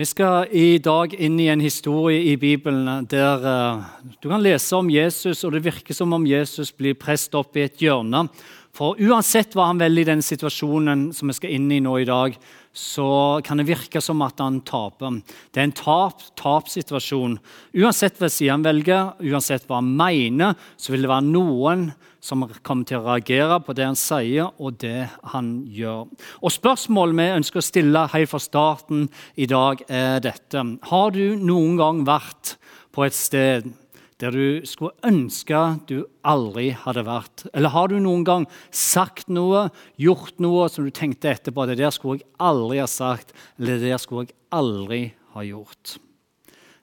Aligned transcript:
Vi 0.00 0.06
skal 0.08 0.48
i 0.56 0.78
dag 0.80 1.12
inn 1.12 1.34
i 1.42 1.50
en 1.52 1.60
historie 1.60 2.22
i 2.30 2.38
Bibelen 2.40 3.04
der 3.10 3.42
uh, 3.44 3.82
du 4.22 4.30
kan 4.30 4.40
lese 4.40 4.78
om 4.78 4.88
Jesus, 4.88 5.42
og 5.44 5.52
det 5.52 5.60
virker 5.66 5.92
som 5.92 6.14
om 6.16 6.24
Jesus 6.24 6.70
blir 6.72 6.96
presset 6.96 7.36
opp 7.36 7.58
i 7.60 7.66
et 7.66 7.82
hjørne. 7.84 8.22
For 8.72 8.96
uansett 8.96 9.52
hva 9.52 9.66
han 9.68 9.82
velger 9.82 10.06
i 10.06 10.08
den 10.08 10.24
situasjonen 10.24 11.10
som 11.12 11.28
vi 11.28 11.36
skal 11.36 11.52
inn 11.52 11.68
i 11.76 11.82
nå 11.84 11.98
i 12.00 12.08
dag, 12.08 12.38
så 12.72 13.10
kan 13.44 13.60
det 13.60 13.68
virke 13.68 14.00
som 14.00 14.24
at 14.24 14.40
han 14.40 14.62
taper. 14.64 15.20
Det 15.52 15.60
er 15.60 15.68
en 15.68 15.78
tap-tap-situasjon. 15.82 17.36
Uansett 17.82 18.22
hva 18.22 18.32
side 18.32 18.56
han 18.56 18.64
velger, 18.64 19.18
uansett 19.20 19.68
hva 19.68 19.82
han 19.82 19.92
mener, 20.00 20.56
så 20.80 20.94
vil 20.94 21.04
det 21.04 21.12
være 21.12 21.28
noen 21.28 21.90
som 22.20 22.44
kommer 22.62 22.86
til 22.88 23.00
å 23.00 23.06
reagere 23.08 23.58
på 23.64 23.74
det 23.76 23.86
han 23.88 23.98
sier 23.98 24.50
og 24.60 24.78
det 24.82 25.08
han 25.32 25.52
gjør. 25.72 26.08
Og 26.44 26.54
Spørsmålet 26.54 27.18
vi 27.18 27.28
ønsker 27.40 27.60
å 27.60 27.64
stille 27.64 28.06
helt 28.12 28.30
fra 28.30 28.40
starten 28.42 29.06
i 29.40 29.48
dag, 29.50 29.82
er 29.88 30.20
dette. 30.24 30.64
Har 30.90 31.14
du 31.16 31.36
noen 31.40 31.78
gang 31.80 32.02
vært 32.08 32.56
på 32.94 33.06
et 33.06 33.16
sted 33.16 33.70
der 34.20 34.36
du 34.36 34.66
skulle 34.68 34.92
ønske 35.06 35.60
du 35.88 36.02
aldri 36.28 36.70
hadde 36.82 37.06
vært? 37.08 37.46
Eller 37.54 37.72
har 37.72 37.88
du 37.88 37.96
noen 38.02 38.26
gang 38.28 38.46
sagt 38.68 39.32
noe, 39.32 39.68
gjort 39.96 40.36
noe 40.42 40.68
som 40.68 40.84
du 40.84 40.92
tenkte 40.94 41.32
etterpå 41.32 41.66
det 41.70 41.80
der 41.80 41.94
skulle 41.94 42.20
jeg 42.20 42.28
aldri 42.36 42.82
ha 42.82 42.90
sagt, 42.90 43.32
eller 43.58 43.80
det 43.80 43.94
der 43.94 44.02
skulle 44.02 44.28
jeg 44.28 44.38
aldri 44.52 45.02
ha 45.34 45.46
gjort? 45.46 45.96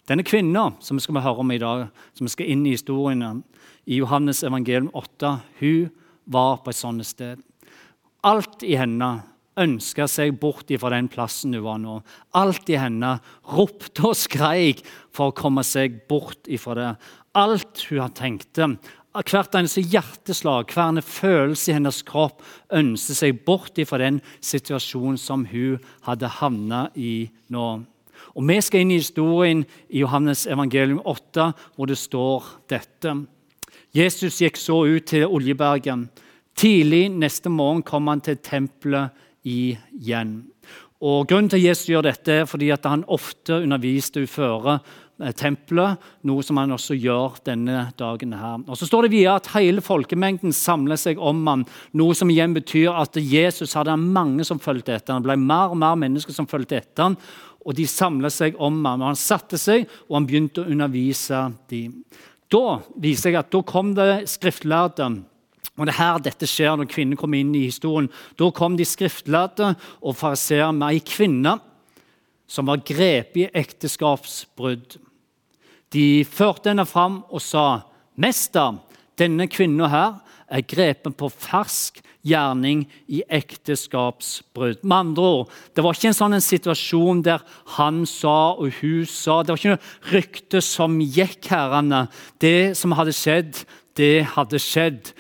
Denne 0.08 0.24
kvinna 0.24 0.70
som 0.80 0.96
vi 0.96 1.04
skal 1.04 1.20
høre 1.20 1.44
om 1.44 1.52
i 1.52 1.60
dag, 1.60 1.88
som 2.16 2.28
vi 2.28 2.32
skal 2.32 2.52
inn 2.54 2.66
i 2.66 2.76
historien 2.78 3.42
i 3.88 4.00
Johannes 4.00 4.44
evangelium 4.48 4.88
8, 4.96 5.34
hun 5.60 5.90
var 6.32 6.62
på 6.64 6.72
et 6.72 6.80
sånt 6.80 7.08
sted. 7.08 7.42
Alt 8.24 8.64
i 8.64 8.78
henne 8.80 9.18
ønska 9.58 10.06
seg 10.08 10.38
bort 10.40 10.70
fra 10.80 10.92
den 10.94 11.10
plassen 11.12 11.56
hun 11.58 11.66
var 11.66 11.82
nå. 11.82 11.98
Alt 12.40 12.70
i 12.72 12.80
henne 12.80 13.18
ropte 13.52 14.06
og 14.08 14.16
skreik 14.16 14.84
for 15.12 15.32
å 15.32 15.36
komme 15.36 15.64
seg 15.68 16.04
bort 16.08 16.48
fra 16.62 16.78
det 16.78 16.92
alt 17.38 17.84
hun 17.90 18.02
har 18.02 18.14
tenkt. 18.18 18.58
Hvert 19.18 19.56
eneste 19.58 19.82
hjerteslag, 19.82 20.72
hver 20.74 20.94
en 20.94 21.04
følelse 21.04 21.72
i 21.72 21.76
hennes 21.78 22.00
kropp 22.06 22.44
ønsket 22.74 23.20
seg 23.20 23.44
bort 23.48 23.78
fra 23.90 24.00
den 24.02 24.22
situasjonen 24.46 25.20
som 25.22 25.46
hun 25.52 25.84
hadde 26.08 26.32
havnet 26.40 26.98
i 26.98 27.30
nå. 27.54 27.68
Og 28.38 28.46
Vi 28.46 28.60
skal 28.62 28.84
inn 28.84 28.92
i 28.94 29.00
historien 29.02 29.64
i 29.90 30.04
Johannes 30.04 30.46
evangelium 30.46 31.00
8, 31.06 31.52
hvor 31.76 31.90
det 31.90 31.98
står 31.98 32.46
dette. 32.70 33.16
Jesus 33.96 34.38
gikk 34.44 34.60
så 34.62 34.84
ut 34.86 35.08
til 35.10 35.26
Oljebergen. 35.26 36.10
Tidlig 36.58 37.08
neste 37.10 37.50
morgen 37.50 37.82
kom 37.82 38.08
han 38.08 38.22
til 38.22 38.38
tempelet 38.38 39.10
igjen. 39.42 40.44
Og 41.02 41.28
Grunnen 41.30 41.50
til 41.50 41.64
at 41.64 41.66
Jesus 41.66 41.90
gjør 41.90 42.06
dette 42.12 42.40
er 42.44 42.46
fordi 42.46 42.70
at 42.74 42.86
han 42.86 43.06
ofte 43.10 43.58
underviste 43.64 44.22
uføre 44.22 44.80
Eh, 45.18 45.32
tempelet, 45.34 45.98
noe 46.30 46.44
som 46.46 46.60
han 46.62 46.76
også 46.76 46.94
gjør 46.94 47.40
denne 47.48 47.88
dagen. 47.98 48.34
her. 48.34 48.60
Og 48.68 48.78
Så 48.78 48.86
står 48.86 49.04
det 49.04 49.12
videre 49.12 49.36
at 49.36 49.48
hele 49.48 49.82
folkemengden 49.82 50.54
samler 50.54 50.96
seg 50.96 51.18
om 51.18 51.48
ham, 51.48 51.66
noe 51.94 52.14
som 52.14 52.30
igjen 52.30 52.54
betyr 52.54 52.94
at 52.94 53.16
Jesus 53.16 53.74
hadde 53.74 53.98
mange 53.98 54.46
som 54.46 54.60
fulgte 54.60 54.94
etter 54.94 55.14
ham. 55.14 55.24
Det 55.24 55.30
ble 55.32 55.38
mer 55.38 55.72
og 55.72 55.78
mer 55.78 55.96
mennesker 55.96 56.32
som 56.34 56.46
fulgte 56.46 56.78
etter 56.78 57.04
ham, 57.04 57.18
og 57.68 57.76
de 57.76 57.84
samlet 57.90 58.32
seg 58.32 58.56
om 58.64 58.80
ham. 58.86 59.04
Og 59.04 59.12
Han 59.12 59.20
satte 59.20 59.60
seg, 59.60 59.88
og 60.08 60.22
han 60.22 60.28
begynte 60.30 60.64
å 60.64 60.72
undervise 60.72 61.42
dem. 61.68 62.00
Da 62.48 62.80
viser 62.96 63.34
jeg 63.34 63.42
at 63.42 63.52
da 63.52 63.62
kom 63.68 63.92
det 63.98 64.30
skriftlærde. 64.32 65.10
Og 65.78 65.86
det 65.86 65.94
er 65.94 66.00
her 66.00 66.22
dette 66.24 66.48
skjer 66.50 66.78
når 66.80 66.90
kvinner 66.90 67.20
kommer 67.20 67.42
inn 67.42 67.52
i 67.56 67.68
historien. 67.68 68.08
Da 68.40 68.48
kom 68.56 68.78
de 68.80 68.88
skriftlærde 68.88 69.74
og 70.00 70.16
fariseer 70.18 70.72
med 70.72 70.96
ei 70.96 71.04
kvinne 71.04 71.58
som 72.48 72.70
var 72.72 72.86
grepet 72.88 73.44
i 73.44 73.50
ekteskapsbrudd. 73.52 74.96
De 75.92 76.24
førte 76.24 76.72
henne 76.72 76.88
fram 76.88 77.22
og 77.28 77.44
sa, 77.44 77.84
'Mester, 78.18 78.80
denne 79.20 79.48
kvinna 79.48 79.88
her 79.92 80.16
er 80.48 80.64
grepen 80.68 81.16
på 81.18 81.30
fersk 81.32 82.02
gjerning 82.28 82.86
i 83.08 83.22
ekteskapsbrudd. 83.30 84.84
Med 84.84 84.98
andre 84.98 85.24
ord, 85.24 85.52
Det 85.76 85.84
var 85.84 85.94
ikke 85.94 86.12
en 86.12 86.18
sånn 86.18 86.34
en 86.34 86.44
situasjon 86.44 87.24
der 87.24 87.44
han 87.78 88.06
sa 88.06 88.54
og 88.58 88.72
hun 88.82 89.06
sa. 89.06 89.44
Det 89.44 89.54
var 89.54 89.58
ikke 89.58 89.76
noe 89.76 90.14
rykte 90.14 90.62
som 90.62 91.00
gikk 91.00 91.48
herrene. 91.52 92.08
Det 92.40 92.76
som 92.78 92.92
hadde 92.92 93.16
skjedd, 93.16 93.66
det 93.98 94.28
hadde 94.36 94.60
skjedd. 94.62 95.12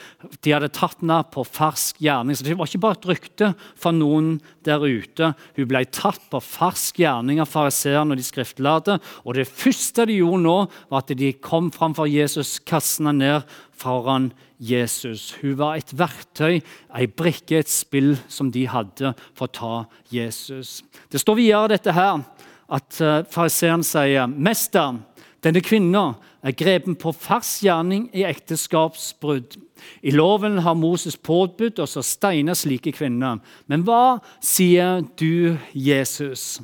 De 0.46 0.54
hadde 0.54 0.70
tatt 0.76 1.02
henne 1.02 1.18
på 1.34 1.44
fersk 1.48 2.00
gjerning. 2.04 2.38
Så 2.38 2.46
Det 2.46 2.58
var 2.58 2.70
ikke 2.70 2.84
bare 2.86 2.98
et 3.00 3.08
rykte 3.10 3.52
fra 3.76 3.92
noen 3.92 4.38
der 4.66 4.84
ute. 4.86 5.34
Hun 5.58 5.70
ble 5.70 5.84
tatt 5.90 6.22
på 6.32 6.42
fersk 6.44 7.02
gjerning 7.02 7.42
av 7.42 7.50
fariseerne 7.50 8.14
og 8.14 8.22
de 8.22 8.28
skriftlærde. 8.28 9.00
Og 9.26 9.38
det 9.38 9.48
første 9.50 10.06
de 10.08 10.20
gjorde 10.22 10.44
nå, 10.46 10.58
var 10.90 11.04
at 11.04 11.16
de 11.18 11.34
kom 11.34 11.72
framfor 11.74 12.10
Jesus, 12.10 12.60
kastet 12.60 13.18
ned 13.18 13.44
foran 13.78 14.32
Jesus. 14.58 15.36
Hun 15.42 15.58
var 15.60 15.78
et 15.78 15.94
verktøy, 15.98 16.62
ei 16.98 17.08
brikke, 17.08 17.62
et 17.62 17.70
spill 17.70 18.16
som 18.30 18.52
de 18.54 18.66
hadde 18.70 19.14
for 19.38 19.48
å 19.48 19.54
ta 19.54 19.76
Jesus. 20.14 20.82
Det 21.12 21.22
står 21.22 21.38
videre 21.42 21.76
dette 21.76 21.94
her, 21.94 22.24
at 22.68 23.02
eh, 23.02 23.24
fariseeren 23.32 23.86
sier, 23.86 24.28
'Mester, 24.28 24.98
denne 25.48 25.64
kvinna 25.64 26.18
er 26.44 26.56
grepen 26.58 26.98
på 27.00 27.14
fersk 27.16 27.64
gjerning 27.66 28.08
i 28.16 28.26
ekteskapsbrudd. 28.28 29.56
I 30.04 30.12
loven 30.12 30.60
har 30.66 30.76
Moses 30.76 31.16
påbudt 31.16 31.80
oss 31.80 31.96
å 31.96 32.04
steine 32.06 32.56
slike 32.58 32.92
kvinner. 32.98 33.40
Men 33.72 33.86
hva 33.88 34.20
sier 34.44 35.06
du, 35.20 35.56
Jesus? 35.72 36.60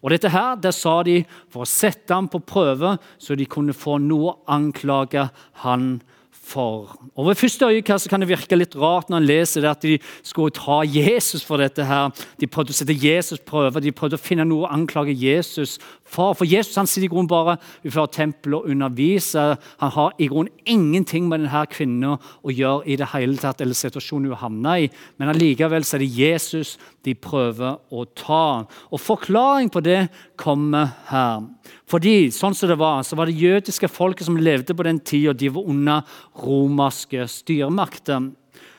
Og 0.00 0.12
dette 0.12 0.28
her, 0.28 0.56
Det 0.56 0.74
sa 0.74 1.02
de 1.02 1.24
for 1.48 1.64
å 1.64 1.68
sette 1.68 2.12
ham 2.14 2.28
på 2.28 2.40
prøve, 2.40 2.98
så 3.18 3.36
de 3.36 3.46
kunne 3.46 3.72
få 3.72 3.98
noe 3.98 4.32
å 4.32 4.38
anklage 4.48 5.30
han 5.64 5.98
for. 6.00 6.13
Og 6.54 7.26
Ved 7.26 7.34
første 7.34 7.66
øyekast 7.66 8.08
kan 8.08 8.20
det 8.20 8.28
virke 8.28 8.56
litt 8.56 8.76
rart 8.76 9.08
når 9.10 9.20
en 9.20 9.26
leser 9.28 9.64
det 9.64 9.70
at 9.70 9.82
de 9.82 9.98
skulle 10.22 10.54
ta 10.54 10.82
Jesus 10.84 11.44
for 11.44 11.56
dette. 11.56 11.84
her. 11.84 12.10
De 12.40 12.46
prøvde 12.46 12.70
å 12.70 12.76
sette 12.76 12.94
Jesus 12.94 13.40
prøve, 13.40 13.80
de 13.80 13.92
prøvde 13.92 14.18
å 14.18 14.22
finne 14.22 14.44
noe 14.44 14.66
å 14.66 14.72
anklage 14.72 15.14
Jesus 15.16 15.78
for. 16.04 16.34
For 16.34 16.44
Jesus 16.44 16.76
han 16.76 16.86
sitter 16.86 17.08
i 17.08 17.12
grunnen 17.12 17.30
bare 17.30 17.56
utenfor 17.84 18.06
tempelet 18.12 18.60
og 18.60 18.70
underviser. 18.70 19.56
Han 19.80 19.90
har 19.90 20.12
i 20.18 20.28
grunnen 20.28 20.52
ingenting 20.64 21.28
med 21.28 21.44
denne 21.44 21.64
kvinnen 21.66 22.16
å 22.16 22.50
gjøre 22.52 22.86
i 22.86 22.96
det 23.00 23.10
hele 23.14 23.36
tatt, 23.40 23.60
eller 23.60 23.74
situasjonen 23.74 24.30
hun 24.30 24.40
havna 24.40 24.78
i. 24.84 24.90
Men 25.18 25.32
allikevel 25.32 25.84
er 25.84 26.04
det 26.04 26.12
Jesus 26.12 26.76
de 27.04 27.14
prøver 27.14 27.78
å 27.90 28.04
ta. 28.16 28.64
Og 28.92 29.00
Forklaring 29.00 29.70
på 29.72 29.82
det 29.84 30.08
kommer 30.40 30.94
her. 31.10 31.44
Fordi 31.90 32.30
sånn 32.32 32.56
som 32.56 32.70
det 32.70 32.78
var, 32.80 33.02
så 33.04 33.16
var 33.18 33.28
det 33.28 33.36
jødiske 33.36 33.90
folket 33.92 34.28
som 34.28 34.38
levde 34.40 34.76
på 34.76 34.86
den 34.86 35.00
tida, 35.04 35.34
de 35.36 35.50
var 35.52 35.68
under 35.68 36.16
romerske 36.40 37.26
styremakter. 37.28 38.30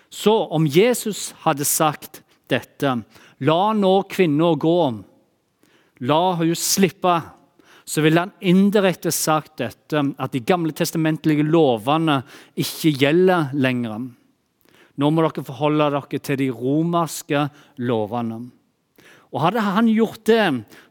Så 0.09 0.33
om 0.55 0.65
Jesus 0.65 1.33
hadde 1.45 1.67
sagt 1.67 2.23
dette 2.49 3.01
La 3.43 3.73
nå 3.75 3.93
kvinna 4.07 4.53
gå, 4.55 4.79
la 6.07 6.21
hun 6.39 6.53
slippe, 6.55 7.15
så 7.85 8.01
ville 8.01 8.23
han 8.23 8.31
indirekte 8.39 9.11
sagt 9.13 9.59
dette, 9.59 10.01
at 10.17 10.31
de 10.31 10.41
gamle 10.41 10.73
testamentlige 10.73 11.43
lovene 11.45 12.21
ikke 12.57 12.93
gjelder 12.95 13.51
lenger. 13.53 14.07
Nå 14.95 15.09
må 15.11 15.25
dere 15.25 15.43
forholde 15.45 15.91
dere 15.93 16.21
til 16.23 16.39
de 16.39 16.47
romerske 16.55 17.43
lovene. 17.83 18.45
Og 19.33 19.41
Hadde 19.43 19.63
han 19.65 19.89
gjort 19.91 20.23
det, 20.29 20.43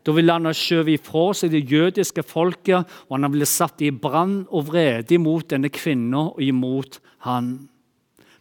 da 0.05 0.15
ville 0.17 0.35
han 0.35 0.49
ha 0.49 0.55
skjøvet 0.57 0.99
ifra 0.99 1.29
seg 1.37 1.55
det 1.55 1.65
jødiske 1.71 2.25
folket, 2.27 2.91
og 3.09 3.17
han 3.17 3.31
ville 3.33 3.49
satt 3.49 3.85
i 3.85 3.93
brann 3.95 4.43
og 4.51 4.69
vrede 4.73 5.17
imot 5.17 5.53
denne 5.55 5.71
kvinnen 5.73 6.17
og 6.19 6.43
imot 6.43 7.01
han. 7.29 7.55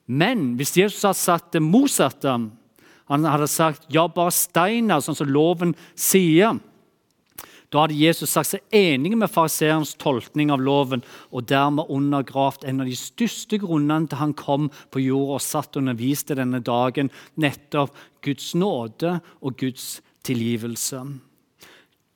Men 0.05 0.53
hvis 0.59 0.75
Jesus 0.77 1.05
hadde 1.05 1.21
sagt 1.21 1.53
det 1.55 1.63
motsatte, 1.63 2.35
han 3.11 3.27
hadde 3.27 3.47
sagt 3.51 3.87
ja, 3.93 4.07
bare 4.07 4.33
steiner, 4.35 5.03
sånn 5.03 5.17
som 5.17 5.31
loven 5.31 5.75
sier, 5.95 6.57
da 7.73 7.83
hadde 7.83 7.97
Jesus 7.97 8.29
sagt 8.29 8.51
seg 8.51 8.75
enig 8.77 9.15
med 9.17 9.31
fariseerens 9.33 9.95
tolkning 10.01 10.51
av 10.53 10.61
loven 10.61 11.01
og 11.33 11.47
dermed 11.49 11.89
undergravd 11.89 12.67
en 12.69 12.83
av 12.83 12.89
de 12.89 12.97
største 12.97 13.57
grunnene 13.63 14.07
til 14.11 14.21
han 14.21 14.35
kom 14.37 14.69
på 14.93 15.01
jorda 15.01 15.33
og 15.39 15.41
satt 15.41 15.73
og 15.73 15.81
underviste 15.81 16.37
denne 16.37 16.61
dagen, 16.61 17.09
nettopp 17.41 17.97
Guds 18.23 18.53
nåde 18.53 19.17
og 19.41 19.57
Guds 19.57 20.01
tilgivelse. 20.27 21.01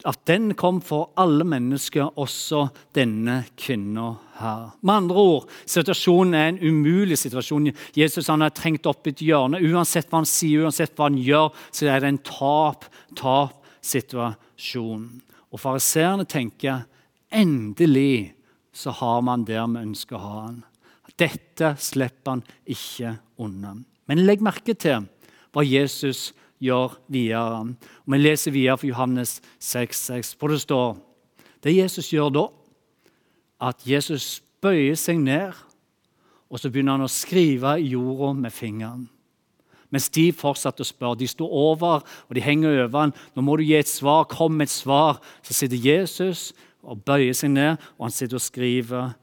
At 0.05 0.29
den 0.29 0.53
kom 0.53 0.77
for 0.85 1.09
alle 1.17 1.41
mennesker, 1.47 2.11
også 2.21 2.67
denne 2.95 3.45
kvinna 3.57 4.15
her. 4.37 4.69
Med 4.85 4.93
andre 4.93 5.17
ord, 5.17 5.49
situasjonen 5.65 6.33
er 6.37 6.47
en 6.51 6.59
umulig 6.61 7.17
situasjon. 7.17 7.73
Jesus 7.97 8.29
han 8.29 8.41
er 8.45 8.53
trengt 8.53 8.85
opp 8.87 9.07
i 9.07 9.09
et 9.15 9.21
hjørne. 9.25 9.57
Uansett 9.57 10.09
hva 10.11 10.17
han 10.21 10.29
sier, 10.29 10.61
uansett 10.67 10.93
hva 10.93 11.05
han 11.09 11.17
gjør, 11.17 11.49
så 11.73 11.85
er 11.89 11.99
det 12.03 12.09
en 12.13 12.25
tap-tap-situasjon. 12.29 15.21
Og 15.51 15.61
fariseerne 15.61 16.25
tenker 16.27 16.85
endelig 17.31 18.33
så 18.77 18.91
har 18.91 19.21
man 19.25 19.45
der 19.47 19.65
vi 19.71 19.81
ønsker 19.81 20.17
å 20.17 20.23
ha 20.23 20.41
han. 20.47 20.57
Dette 21.17 21.73
slipper 21.81 22.35
han 22.35 22.43
ikke 22.69 23.15
unna. 23.41 23.73
Men 24.05 24.25
legg 24.27 24.43
merke 24.45 24.75
til 24.77 25.07
hva 25.55 25.63
Jesus 25.65 26.29
gjør 26.61 26.97
videre. 27.09 27.73
Og 28.05 28.13
Vi 28.13 28.19
leser 28.21 28.53
videre 28.53 28.77
fra 28.77 28.87
Johannes 28.87 29.41
6,6, 29.59 30.35
hvor 30.37 30.53
det 30.53 30.61
står 30.61 30.97
Det 31.63 31.73
Jesus 31.73 32.13
gjør 32.13 32.29
da, 32.29 32.45
at 33.59 33.81
Jesus 33.87 34.43
bøyer 34.61 34.95
seg 34.95 35.17
ned, 35.17 35.53
og 36.49 36.59
så 36.59 36.69
begynner 36.69 36.95
han 36.95 37.07
å 37.07 37.11
skrive 37.11 37.79
i 37.81 37.89
jorda 37.95 38.33
med 38.37 38.53
fingeren. 38.53 39.07
Mens 39.93 40.09
de 40.11 40.25
fortsatte 40.35 40.83
å 40.83 40.87
spørre. 40.87 41.19
De 41.21 41.29
sto 41.29 41.47
over, 41.47 42.03
og 42.03 42.35
de 42.35 42.43
henger 42.43 42.83
over 42.83 43.05
han. 43.05 43.15
Nå 43.35 43.45
må 43.45 43.55
du 43.57 43.63
gi 43.63 43.77
et 43.79 43.89
svar. 43.89 44.27
Kom 44.31 44.57
med 44.59 44.67
et 44.67 44.75
svar. 44.75 45.21
Så 45.45 45.55
sitter 45.55 45.79
Jesus 45.79 46.51
og 46.87 47.03
bøyer 47.07 47.35
seg 47.35 47.53
ned, 47.55 47.81
og 47.97 48.07
han 48.07 48.15
sitter 48.15 48.39
og 48.39 48.43
skriver 48.43 49.15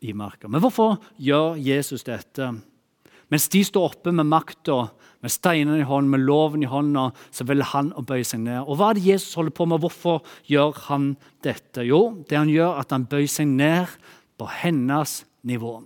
i 0.00 0.14
marka. 0.16 0.48
Men 0.48 0.62
hvorfor 0.64 0.98
gjør 1.20 1.60
Jesus 1.60 2.04
dette? 2.06 2.50
Mens 3.30 3.46
de 3.52 3.62
står 3.64 3.92
oppe 3.92 4.12
med 4.12 4.26
makta, 4.26 4.88
med 5.20 5.32
steinene 5.32 5.82
i 5.82 5.86
hånden, 5.86 6.10
med 6.10 6.24
loven 6.24 6.64
i 6.64 6.68
hånda, 6.70 7.10
så 7.30 7.44
vil 7.46 7.62
han 7.70 7.92
å 7.94 8.02
bøye 8.06 8.24
seg 8.26 8.42
ned. 8.42 8.64
Og 8.64 8.80
Hva 8.80 8.90
er 8.90 8.98
det 8.98 9.06
Jesus 9.06 9.36
holder 9.38 9.54
på 9.54 9.66
med? 9.68 9.82
Hvorfor 9.84 10.22
gjør 10.48 10.80
han 10.88 11.12
dette? 11.44 11.84
Jo, 11.86 12.24
det 12.26 12.40
han 12.40 12.50
gjør, 12.50 12.72
er 12.72 12.82
at 12.82 12.94
han 12.96 13.06
bøyer 13.10 13.30
seg 13.30 13.52
ned 13.52 13.92
på 14.40 14.48
hennes 14.62 15.20
nivå. 15.46 15.76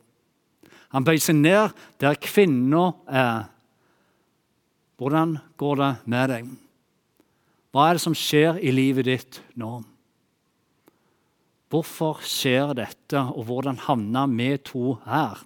Han 0.95 1.05
bøyer 1.05 1.23
seg 1.23 1.41
ned 1.41 1.75
der 2.01 2.17
kvinna 2.23 2.93
er. 3.11 3.51
Hvordan 5.01 5.39
går 5.59 5.81
det 5.81 5.91
med 6.11 6.31
deg? 6.31 6.53
Hva 7.75 7.89
er 7.89 7.97
det 7.97 8.05
som 8.05 8.15
skjer 8.15 8.61
i 8.63 8.71
livet 8.71 9.09
ditt 9.09 9.41
nå? 9.59 9.81
Hvorfor 11.73 12.21
skjer 12.23 12.71
dette, 12.79 13.19
og 13.19 13.49
hvordan 13.49 13.81
havna 13.89 14.29
vi 14.31 14.53
to 14.63 14.95
her? 15.09 15.41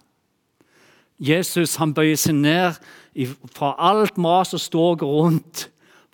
Jesus 1.18 1.78
han 1.80 1.94
bøyer 1.96 2.18
seg 2.20 2.36
ned 2.36 2.76
fra 3.56 3.72
alt 3.80 4.20
mas 4.20 4.52
og 4.54 4.62
ståk 4.62 5.02
rundt 5.08 5.64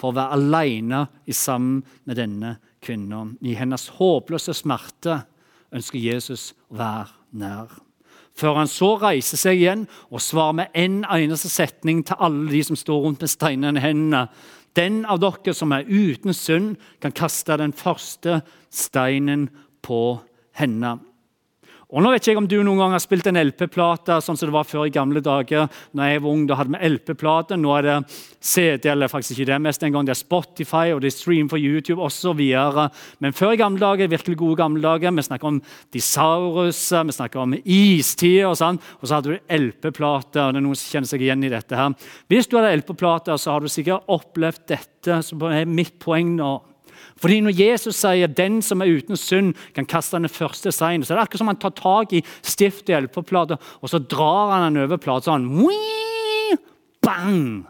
for 0.01 0.13
å 0.13 0.17
være 0.17 0.39
alene 0.39 1.03
sammen 1.35 1.83
med 2.07 2.21
denne 2.21 2.55
kvinnen. 2.85 3.35
I 3.43 3.57
hennes 3.59 3.89
håpløse 3.99 4.55
smerte 4.57 5.25
ønsker 5.75 5.99
Jesus 5.99 6.53
å 6.71 6.79
være 6.79 7.11
nær. 7.35 7.75
Før 8.35 8.59
han 8.59 8.71
så 8.71 8.95
reiser 8.99 9.39
seg 9.39 9.61
igjen 9.61 9.87
og 10.11 10.23
svarer 10.23 10.59
med 10.59 10.79
en 10.79 11.03
eneste 11.07 11.51
setning 11.53 12.03
til 12.07 12.19
alle 12.19 12.51
de 12.51 12.63
som 12.67 12.79
står 12.79 13.05
rundt 13.07 13.23
med 13.23 13.31
steinene 13.31 13.79
i 13.79 13.85
hendene. 13.85 14.27
Den 14.75 15.05
av 15.07 15.21
dere 15.23 15.55
som 15.55 15.71
er 15.73 15.87
uten 15.87 16.35
synd, 16.35 16.75
kan 16.99 17.15
kaste 17.15 17.55
den 17.61 17.73
første 17.73 18.41
steinen 18.75 19.47
på 19.87 20.19
henne. 20.59 20.97
Og 21.95 22.03
nå 22.03 22.11
vet 22.11 22.25
ikke 22.25 22.33
jeg 22.33 22.39
om 22.41 22.47
du 22.51 22.57
noen 22.67 22.81
gang 22.81 22.93
har 22.97 23.03
spilt 23.03 23.29
en 23.31 23.39
LP-plate, 23.39 24.17
sånn 24.19 24.35
som 24.35 24.49
det 24.49 24.55
var 24.57 24.67
før 24.67 24.89
i 24.89 24.93
gamle 24.95 25.21
dager. 25.23 25.69
Når 25.95 26.09
jeg 26.11 26.23
var 26.25 26.33
ung, 26.33 26.41
da 26.51 26.57
hadde 26.59 26.75
vi 26.75 26.89
LP-plate. 26.91 27.59
Nå 27.63 27.71
er 27.77 27.87
det 27.87 27.99
CD, 28.43 28.89
eller 28.91 29.13
faktisk 29.13 29.39
ikke 29.39 29.53
det 29.53 29.59
mest 29.63 29.87
en 29.87 29.95
gang. 29.95 30.09
Det 30.09 30.17
er 30.17 30.19
Spotify, 30.19 30.89
og 30.91 31.05
det 31.05 31.13
er 31.13 31.15
stream 31.15 31.53
for 31.53 31.63
YouTube 31.63 32.03
osv. 32.03 32.43
Men 33.23 33.39
før 33.39 33.55
i 33.55 33.61
gamle 33.63 33.79
dager, 33.79 34.11
virkelig 34.11 34.41
gode 34.43 34.59
gamle 34.59 34.83
dager, 34.83 35.15
vi 35.15 35.27
snakker 35.29 35.53
om 35.53 35.63
disaurus, 35.95 36.83
vi 36.91 37.15
snakker 37.15 37.45
om 37.45 37.55
istider 37.63 38.51
og 38.51 38.59
sånn. 38.59 38.83
Og 38.99 39.07
så 39.07 39.21
hadde 39.21 39.39
du 39.39 39.57
LP-plate, 39.61 40.49
og 40.49 40.59
det 40.59 40.65
er 40.65 40.67
noen 40.67 40.75
som 40.75 40.97
kjenner 40.97 41.15
seg 41.15 41.23
igjen 41.23 41.47
i 41.47 41.55
dette 41.55 41.79
her. 41.79 41.95
Hvis 42.27 42.51
du 42.51 42.59
hadde 42.59 42.75
LP-plate, 42.83 43.39
så 43.39 43.55
har 43.55 43.63
du 43.63 43.71
sikkert 43.71 44.11
opplevd 44.11 44.67
dette, 44.75 45.23
som 45.23 45.47
er 45.47 45.63
mitt 45.71 46.01
poeng 46.03 46.35
nå. 46.43 46.57
Fordi 47.17 47.41
Når 47.41 47.55
Jesus 47.59 47.97
sier 47.97 48.27
'den 48.27 48.63
som 48.63 48.83
er 48.83 48.87
uten 48.87 49.17
synd, 49.17 49.55
kan 49.75 49.87
kaste 49.87 50.17
den 50.17 50.29
første 50.29 50.69
steinen', 50.69 51.05
så 51.05 51.15
er 51.15 51.19
det 51.19 51.23
akkurat 51.23 51.39
som 51.39 51.47
han 51.47 51.57
tar 51.57 51.71
tak 51.71 52.13
i 52.13 52.25
stiftet 52.43 52.89
i 52.89 52.93
hjelpeplata 52.93 53.57
og 53.83 53.89
så 53.89 53.99
drar 53.99 54.53
han 54.53 54.75
den 54.75 54.83
over 54.83 54.97
plata 54.97 55.31
sånn. 55.31 55.49
Bang! 57.01 57.67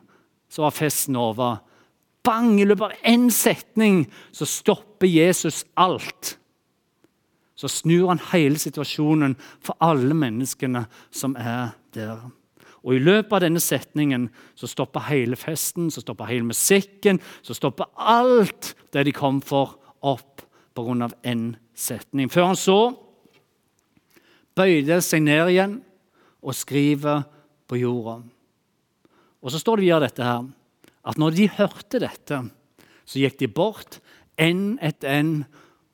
Så 0.49 0.63
var 0.63 0.71
festen 0.71 1.17
over. 1.17 1.59
Bang! 2.23 2.61
I 2.61 2.65
løpet 2.65 2.83
av 2.83 2.93
én 3.05 3.31
setning 3.31 4.07
så 4.33 4.47
stopper 4.47 5.07
Jesus 5.07 5.65
alt. 5.77 6.39
Så 7.55 7.69
snur 7.69 8.09
han 8.09 8.21
hele 8.33 8.59
situasjonen 8.59 9.37
for 9.61 9.77
alle 9.81 10.15
menneskene 10.15 10.87
som 11.11 11.37
er 11.37 11.75
der. 11.95 12.19
Og 12.85 12.97
I 12.97 13.01
løpet 13.01 13.33
av 13.33 13.43
denne 13.47 13.63
setningen 13.65 14.29
så 14.59 14.69
stopper 14.69 15.07
hele 15.09 15.39
festen, 15.41 15.89
så 15.91 16.03
stopper 16.05 16.29
hele 16.29 16.45
musikken, 16.45 17.21
så 17.43 17.57
stopper 17.57 17.89
alt 17.97 18.75
det 18.93 19.07
de 19.09 19.15
kom 19.17 19.41
for, 19.45 19.79
opp 20.05 20.45
pga. 20.77 21.09
én 21.25 21.57
setning. 21.75 22.29
Før 22.29 22.53
han 22.53 22.57
så 22.57 22.79
bøyde 24.55 25.01
seg 25.01 25.25
ned 25.25 25.49
igjen 25.49 25.79
og 26.45 26.55
skriver 26.55 27.25
på 27.67 27.81
jorda. 27.81 28.21
Og 29.41 29.51
Så 29.51 29.59
står 29.59 29.77
det 29.77 29.85
videre 29.85 30.07
dette 30.07 30.25
her, 30.25 30.45
at 31.05 31.19
når 31.19 31.31
de 31.37 31.49
hørte 31.49 32.01
dette, 32.01 32.39
så 33.05 33.21
gikk 33.21 33.39
de 33.39 33.49
bort, 33.49 34.01
én 34.41 34.79
etter 34.81 35.09
én, 35.21 35.45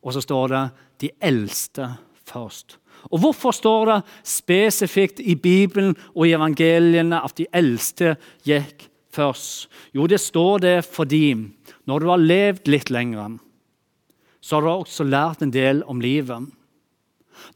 og 0.02 0.14
så 0.14 0.20
står 0.20 0.48
det 0.48 0.70
'de 0.98 1.10
eldste 1.20 1.98
først'. 2.24 2.79
Og 3.08 3.22
Hvorfor 3.22 3.54
står 3.56 3.90
det 3.90 3.98
spesifikt 4.26 5.20
i 5.24 5.34
Bibelen 5.34 5.96
og 6.14 6.26
i 6.26 6.34
evangeliene 6.36 7.22
at 7.24 7.36
de 7.38 7.48
eldste 7.52 8.16
gikk 8.44 8.88
først? 9.14 9.70
Jo, 9.96 10.06
det 10.06 10.20
står 10.20 10.64
det 10.66 10.76
fordi 10.84 11.34
når 11.88 12.00
du 12.00 12.10
har 12.12 12.22
levd 12.22 12.68
litt 12.70 12.90
lenger, 12.92 13.38
så 14.40 14.56
har 14.56 14.66
du 14.66 14.72
også 14.72 15.04
lært 15.08 15.42
en 15.42 15.52
del 15.52 15.82
om 15.88 16.00
livet. 16.00 16.48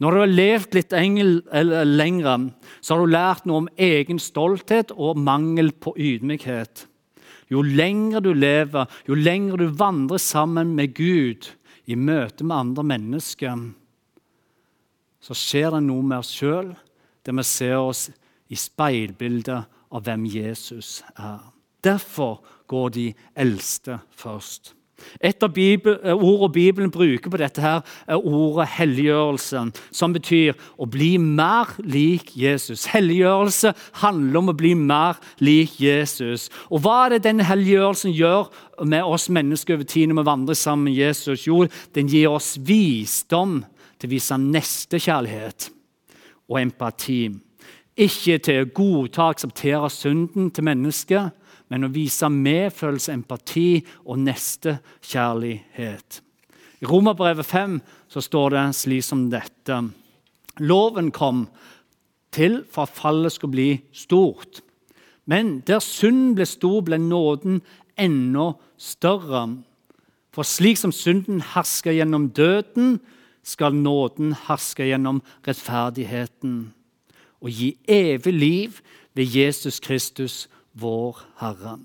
Når 0.01 0.11
du 0.11 0.21
har 0.23 0.33
levd 0.33 0.75
litt 0.79 0.95
lenger, 0.95 2.49
så 2.81 2.95
har 2.95 3.05
du 3.05 3.13
lært 3.13 3.47
noe 3.47 3.65
om 3.65 3.71
egen 3.77 4.19
stolthet 4.23 4.93
og 4.97 5.21
mangel 5.21 5.71
på 5.73 5.95
ydmykhet. 5.97 6.87
Jo 7.53 7.63
lenger 7.63 8.25
du 8.25 8.33
lever, 8.33 8.89
jo 9.07 9.15
lenger 9.15 9.61
du 9.61 9.69
vandrer 9.77 10.19
sammen 10.23 10.73
med 10.77 10.95
Gud 10.97 11.51
i 11.87 11.97
møte 11.97 12.47
med 12.47 12.57
andre 12.57 12.87
mennesker, 12.95 13.67
så 15.25 15.37
skjer 15.37 15.73
det 15.73 15.85
noe 15.87 16.05
med 16.05 16.21
oss 16.21 16.35
sjøl, 16.37 16.75
der 17.25 17.37
vi 17.39 17.47
ser 17.49 17.79
oss 17.81 18.11
i 18.53 18.59
speilbildet 18.61 19.65
av 19.95 20.05
hvem 20.05 20.27
Jesus 20.29 20.99
er. 21.17 21.41
Derfor 21.85 22.43
går 22.69 22.89
de 22.93 23.11
eldste 23.37 23.99
først. 24.17 24.75
Et 25.21 25.43
av 25.43 25.51
Bibel, 25.53 25.99
eh, 26.05 26.15
ordene 26.15 26.53
Bibelen 26.53 26.91
bruker 26.91 27.31
på 27.31 27.37
dette, 27.37 27.61
her 27.61 27.83
er 28.07 28.21
ordet 28.21 28.69
helliggjørelse, 28.77 29.73
som 29.93 30.13
betyr 30.15 30.55
å 30.79 30.87
bli 30.89 31.17
mer 31.19 31.75
lik 31.83 32.31
Jesus. 32.37 32.87
Helliggjørelse 32.87 33.75
handler 34.01 34.39
om 34.39 34.53
å 34.53 34.57
bli 34.57 34.75
mer 34.75 35.19
lik 35.41 35.81
Jesus. 35.81 36.49
Og 36.71 36.85
Hva 36.85 37.07
er 37.07 37.09
det 37.17 37.25
denne 37.25 37.45
helliggjørelsen 37.45 38.15
gjør 38.15 38.49
med 38.85 39.03
oss 39.03 39.29
mennesker 39.29 39.75
over 39.75 39.85
tid 39.85 40.09
når 40.09 40.23
vi 40.23 40.31
vandrer 40.31 40.55
sammen 40.55 40.85
med 40.85 40.95
Jesus? 40.95 41.47
Jo, 41.47 41.67
den 41.95 42.09
gir 42.09 42.31
oss 42.31 42.57
visdom 42.57 43.65
til 44.05 44.11
å 44.11 44.13
vise 44.13 44.37
nestekjærlighet 44.37 45.71
og 46.51 46.59
empati. 46.61 47.31
Ikke 47.97 48.37
til 48.43 48.61
å 48.61 48.69
godta 48.75 49.23
og 49.25 49.33
akseptere 49.33 49.89
synden 49.93 50.51
til 50.53 50.67
mennesket, 50.67 51.33
men 51.73 51.87
å 51.87 51.93
vise 51.95 52.29
medfølelse, 52.29 53.15
empati 53.15 53.81
og 54.05 54.19
nestekjærlighet. 54.27 56.21
I 56.85 56.87
Romerbrevet 56.91 57.47
5 57.49 57.81
så 58.13 58.21
står 58.21 58.51
det 58.53 58.65
slik 58.77 59.05
som 59.07 59.31
dette. 59.33 59.81
Loven 60.61 61.09
kom 61.15 61.47
til 62.35 62.61
for 62.69 62.85
at 62.85 62.93
fallet 62.99 63.33
skulle 63.33 63.57
bli 63.57 63.81
stort. 63.97 64.61
Men 65.25 65.63
der 65.65 65.81
synden 65.81 66.35
ble 66.37 66.45
stor, 66.45 66.83
ble 66.85 66.99
nåden 67.01 67.63
enda 67.97 68.53
større. 68.77 69.49
For 70.35 70.45
slik 70.45 70.77
som 70.77 70.93
synden 70.93 71.41
hersker 71.55 71.97
gjennom 71.97 72.29
døden, 72.37 73.01
skal 73.45 73.77
nåden 73.77 74.35
herske 74.47 74.89
gjennom 74.89 75.21
rettferdigheten 75.47 76.73
og 77.45 77.53
gi 77.53 77.75
evig 77.91 78.33
liv 78.33 78.79
ved 79.15 79.37
Jesus 79.37 79.81
Kristus, 79.85 80.47
vår 80.75 81.21
Herre. 81.39 81.77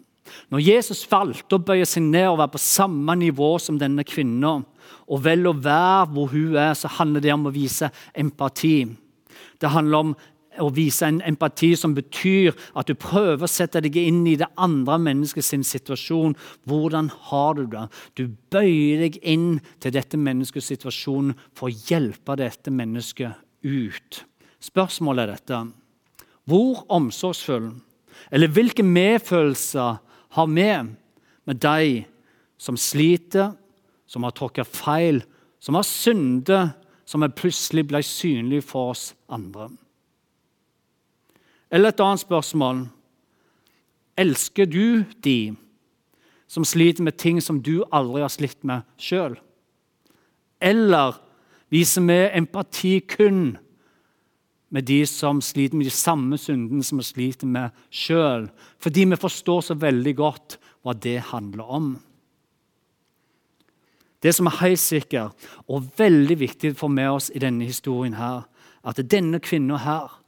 Når 0.50 0.64
Jesus 0.64 1.04
valgte 1.10 1.58
å 1.58 1.62
bøye 1.62 1.86
seg 1.90 2.06
ned 2.06 2.30
og 2.30 2.40
være 2.40 2.54
på 2.56 2.62
samme 2.64 3.16
nivå 3.20 3.52
som 3.62 3.78
denne 3.82 4.06
kvinnen, 4.08 4.64
og 5.10 5.24
vel 5.26 5.50
å 5.50 5.56
være 5.58 6.08
hvor 6.14 6.32
hun 6.32 6.58
er, 6.58 6.74
så 6.78 6.90
handler 7.00 7.24
det 7.26 7.34
om 7.34 7.48
å 7.50 7.54
vise 7.54 7.90
empati. 8.18 8.88
Det 9.62 9.74
handler 9.74 10.06
om 10.06 10.16
å 10.58 10.70
vise 10.74 11.06
en 11.06 11.20
empati 11.26 11.72
som 11.78 11.94
betyr 11.96 12.56
at 12.78 12.90
du 12.90 12.96
prøver 12.98 13.46
å 13.46 13.52
sette 13.52 13.82
deg 13.86 13.96
inn 14.02 14.24
i 14.28 14.38
det 14.40 14.50
andre 14.60 14.98
menneskets 15.02 15.52
situasjon. 15.70 16.36
Hvordan 16.68 17.12
har 17.30 17.60
du 17.60 17.66
det? 17.70 17.86
Du 18.18 18.24
bøyer 18.52 19.06
deg 19.06 19.20
inn 19.22 19.60
til 19.80 19.94
dette 19.96 20.18
menneskets 20.18 20.72
situasjon 20.74 21.36
for 21.54 21.70
å 21.70 21.78
hjelpe 21.90 22.38
dette 22.40 22.74
mennesket 22.74 23.38
ut. 23.64 24.24
Spørsmålet 24.60 25.24
er 25.24 25.36
dette. 25.36 25.62
Hvor 26.50 26.84
omsorgsfull, 26.92 27.72
eller 28.34 28.52
hvilke 28.52 28.84
medfølelser 28.84 30.00
har 30.36 30.48
vi 30.50 30.70
med 31.50 31.62
de 31.62 32.06
som 32.60 32.78
sliter, 32.78 33.54
som 34.10 34.26
har 34.26 34.34
tråkket 34.36 34.68
feil, 34.68 35.22
som 35.62 35.78
har 35.78 35.86
syndet, 35.88 36.74
som 37.06 37.24
plutselig 37.38 37.86
ble 37.90 38.02
synlig 38.06 38.64
for 38.66 38.96
oss 38.96 39.12
andre? 39.30 39.70
Eller 41.72 41.94
et 41.94 42.02
annet 42.02 42.24
spørsmål. 42.24 42.88
Elsker 44.18 44.66
du 44.66 45.06
de 45.24 45.56
som 46.50 46.66
sliter 46.66 47.06
med 47.06 47.18
ting 47.22 47.42
som 47.42 47.62
du 47.62 47.84
aldri 47.94 48.24
har 48.26 48.34
slitt 48.34 48.64
med 48.66 48.86
sjøl? 48.98 49.38
Eller 50.60 51.20
viser 51.72 52.04
vi 52.04 52.20
empati 52.36 53.00
kun 53.06 53.58
med 54.70 54.86
de 54.86 55.06
som 55.10 55.42
sliter 55.42 55.78
med 55.78 55.88
de 55.88 55.94
samme 55.94 56.38
syndene 56.38 56.84
som 56.86 57.00
vi 57.00 57.08
sliter 57.08 57.50
med 57.50 57.74
sjøl, 57.90 58.50
fordi 58.82 59.06
vi 59.10 59.18
forstår 59.18 59.62
så 59.70 59.78
veldig 59.80 60.16
godt 60.18 60.60
hva 60.84 60.94
det 60.94 61.20
handler 61.32 61.74
om? 61.80 61.90
Det 64.20 64.34
som 64.36 64.50
er 64.50 64.60
helt 64.60 64.82
sikkert 64.82 65.50
og 65.68 65.88
veldig 65.98 66.40
viktig 66.40 66.74
for 66.78 66.92
med 66.92 67.10
oss 67.10 67.30
i 67.34 67.40
denne 67.40 67.66
historien, 67.66 68.18
her, 68.20 68.44
at 68.84 69.00
denne 69.12 69.40
kvinna 69.40 69.80
her 69.80 70.20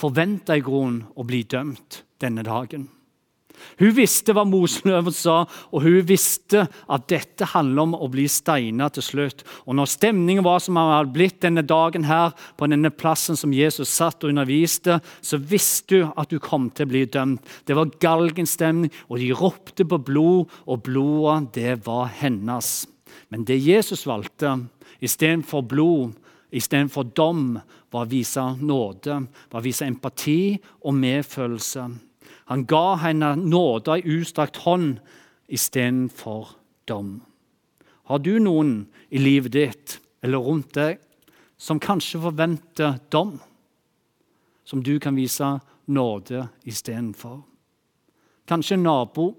forventa 0.00 0.56
i 0.56 0.64
grunnen 0.64 1.06
å 1.16 1.24
bli 1.26 1.42
dømt 1.48 2.02
denne 2.22 2.44
dagen. 2.46 2.90
Hun 3.80 3.92
visste 3.96 4.34
hva 4.36 4.44
Moseløven 4.48 5.14
sa, 5.14 5.36
og 5.72 5.84
hun 5.84 6.04
visste 6.08 6.66
at 6.92 7.06
dette 7.10 7.48
handler 7.54 7.86
om 7.86 7.94
å 7.96 8.08
bli 8.12 8.26
steina 8.30 8.88
til 8.92 9.04
slutt. 9.04 9.44
Og 9.64 9.76
når 9.78 9.90
stemningen 9.92 10.44
var 10.46 10.62
som 10.64 10.78
den 10.78 10.92
hadde 10.92 11.14
blitt 11.14 11.40
denne 11.44 11.64
dagen 11.66 12.06
her, 12.08 12.34
på 12.56 12.68
denne 12.70 12.92
plassen 12.92 13.38
som 13.38 13.54
Jesus 13.56 13.92
satt 13.92 14.24
og 14.24 14.32
underviste, 14.32 14.98
så 15.20 15.40
visste 15.40 16.02
hun 16.02 16.12
at 16.20 16.32
hun 16.32 16.44
kom 16.44 16.68
til 16.70 16.88
å 16.88 16.92
bli 16.92 17.04
dømt. 17.08 17.56
Det 17.68 17.76
var 17.76 17.92
galgenstemning, 18.02 18.92
og 19.08 19.20
de 19.22 19.32
ropte 19.36 19.88
på 19.88 20.00
blod, 20.04 20.52
og 20.66 20.84
blodet, 20.86 21.52
det 21.56 21.80
var 21.88 22.12
hennes. 22.20 22.86
Men 23.32 23.44
det 23.48 23.58
Jesus 23.60 24.06
valgte 24.08 24.58
istedenfor 25.04 25.64
blod, 25.68 26.14
istedenfor 26.50 27.08
dom, 27.16 27.58
var 27.90 28.06
å 28.06 28.10
vise 28.10 28.42
nåde, 28.60 29.20
var 29.50 29.60
å 29.60 29.64
vise 29.64 29.86
empati 29.86 30.56
og 30.84 30.94
medfølelse. 30.98 31.86
Han 32.50 32.66
ga 32.68 32.96
henne 33.02 33.34
nåde 33.40 33.98
i 33.98 34.16
utstrakt 34.18 34.62
hånd 34.64 35.00
istedenfor 35.48 36.54
dom. 36.88 37.20
Har 38.06 38.22
du 38.22 38.36
noen 38.38 38.86
i 39.10 39.18
livet 39.18 39.54
ditt 39.56 39.96
eller 40.22 40.42
rundt 40.42 40.74
deg 40.76 41.00
som 41.58 41.80
kanskje 41.82 42.22
forventer 42.22 43.00
dom, 43.10 43.36
som 44.66 44.82
du 44.82 44.98
kan 45.02 45.18
vise 45.18 45.56
nåde 45.86 46.46
istedenfor? 46.66 47.40
Kanskje 48.46 48.78
en 48.78 48.86
nabo 48.86 49.32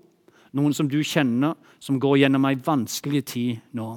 noen 0.57 0.75
som 0.75 0.89
du 0.89 0.99
kjenner, 1.05 1.55
som 1.79 1.99
går 2.01 2.23
gjennom 2.23 2.45
ei 2.49 2.57
vanskelig 2.59 3.23
tid 3.31 3.59
nå. 3.77 3.89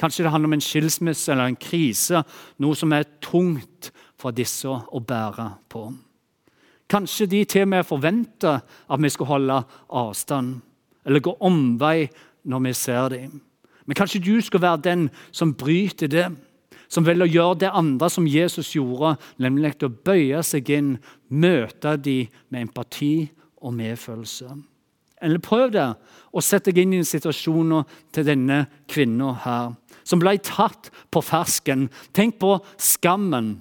Kanskje 0.00 0.24
det 0.24 0.32
handler 0.32 0.48
om 0.48 0.56
en 0.56 0.64
skilsmisse 0.64 1.32
eller 1.32 1.50
en 1.50 1.58
krise, 1.60 2.22
noe 2.58 2.78
som 2.78 2.92
er 2.96 3.08
tungt 3.20 3.90
for 4.20 4.32
disse 4.32 4.68
å 4.68 5.00
bære 5.04 5.50
på. 5.68 5.90
Kanskje 6.90 7.28
de 7.30 7.44
til 7.44 7.66
og 7.66 7.70
med 7.74 7.86
forventer 7.86 8.64
at 8.64 9.02
vi 9.02 9.10
skal 9.12 9.28
holde 9.28 9.60
avstand 10.00 10.56
eller 11.06 11.22
gå 11.24 11.36
omvei 11.46 12.08
når 12.48 12.64
vi 12.64 12.72
ser 12.76 13.12
dem. 13.12 13.40
Men 13.86 13.98
kanskje 13.98 14.22
du 14.24 14.40
skal 14.40 14.62
være 14.62 14.84
den 14.84 15.04
som 15.32 15.54
bryter 15.54 16.10
det, 16.10 16.28
som 16.90 17.06
å 17.06 17.26
gjøre 17.26 17.60
det 17.62 17.70
andre 17.70 18.10
som 18.10 18.26
Jesus 18.26 18.72
gjorde, 18.74 19.16
nemlig 19.38 19.76
å 19.86 19.90
bøye 19.90 20.42
seg 20.42 20.70
inn, 20.74 20.96
møte 21.28 21.96
dem 21.96 22.30
med 22.50 22.66
empati 22.66 23.30
og 23.62 23.74
medfølelse. 23.78 24.50
Eller 25.22 25.42
prøv 25.44 25.70
det, 25.74 25.86
og 26.32 26.42
sett 26.42 26.66
deg 26.66 26.80
inn 26.80 26.96
i 26.96 27.04
situasjonen 27.04 27.86
til 28.14 28.26
denne 28.26 28.64
kvinna 28.88 29.34
her, 29.44 29.74
som 30.04 30.22
ble 30.22 30.36
tatt 30.44 30.90
på 31.10 31.22
fersken. 31.24 31.88
Tenk 32.16 32.38
på 32.42 32.58
skammen. 32.80 33.58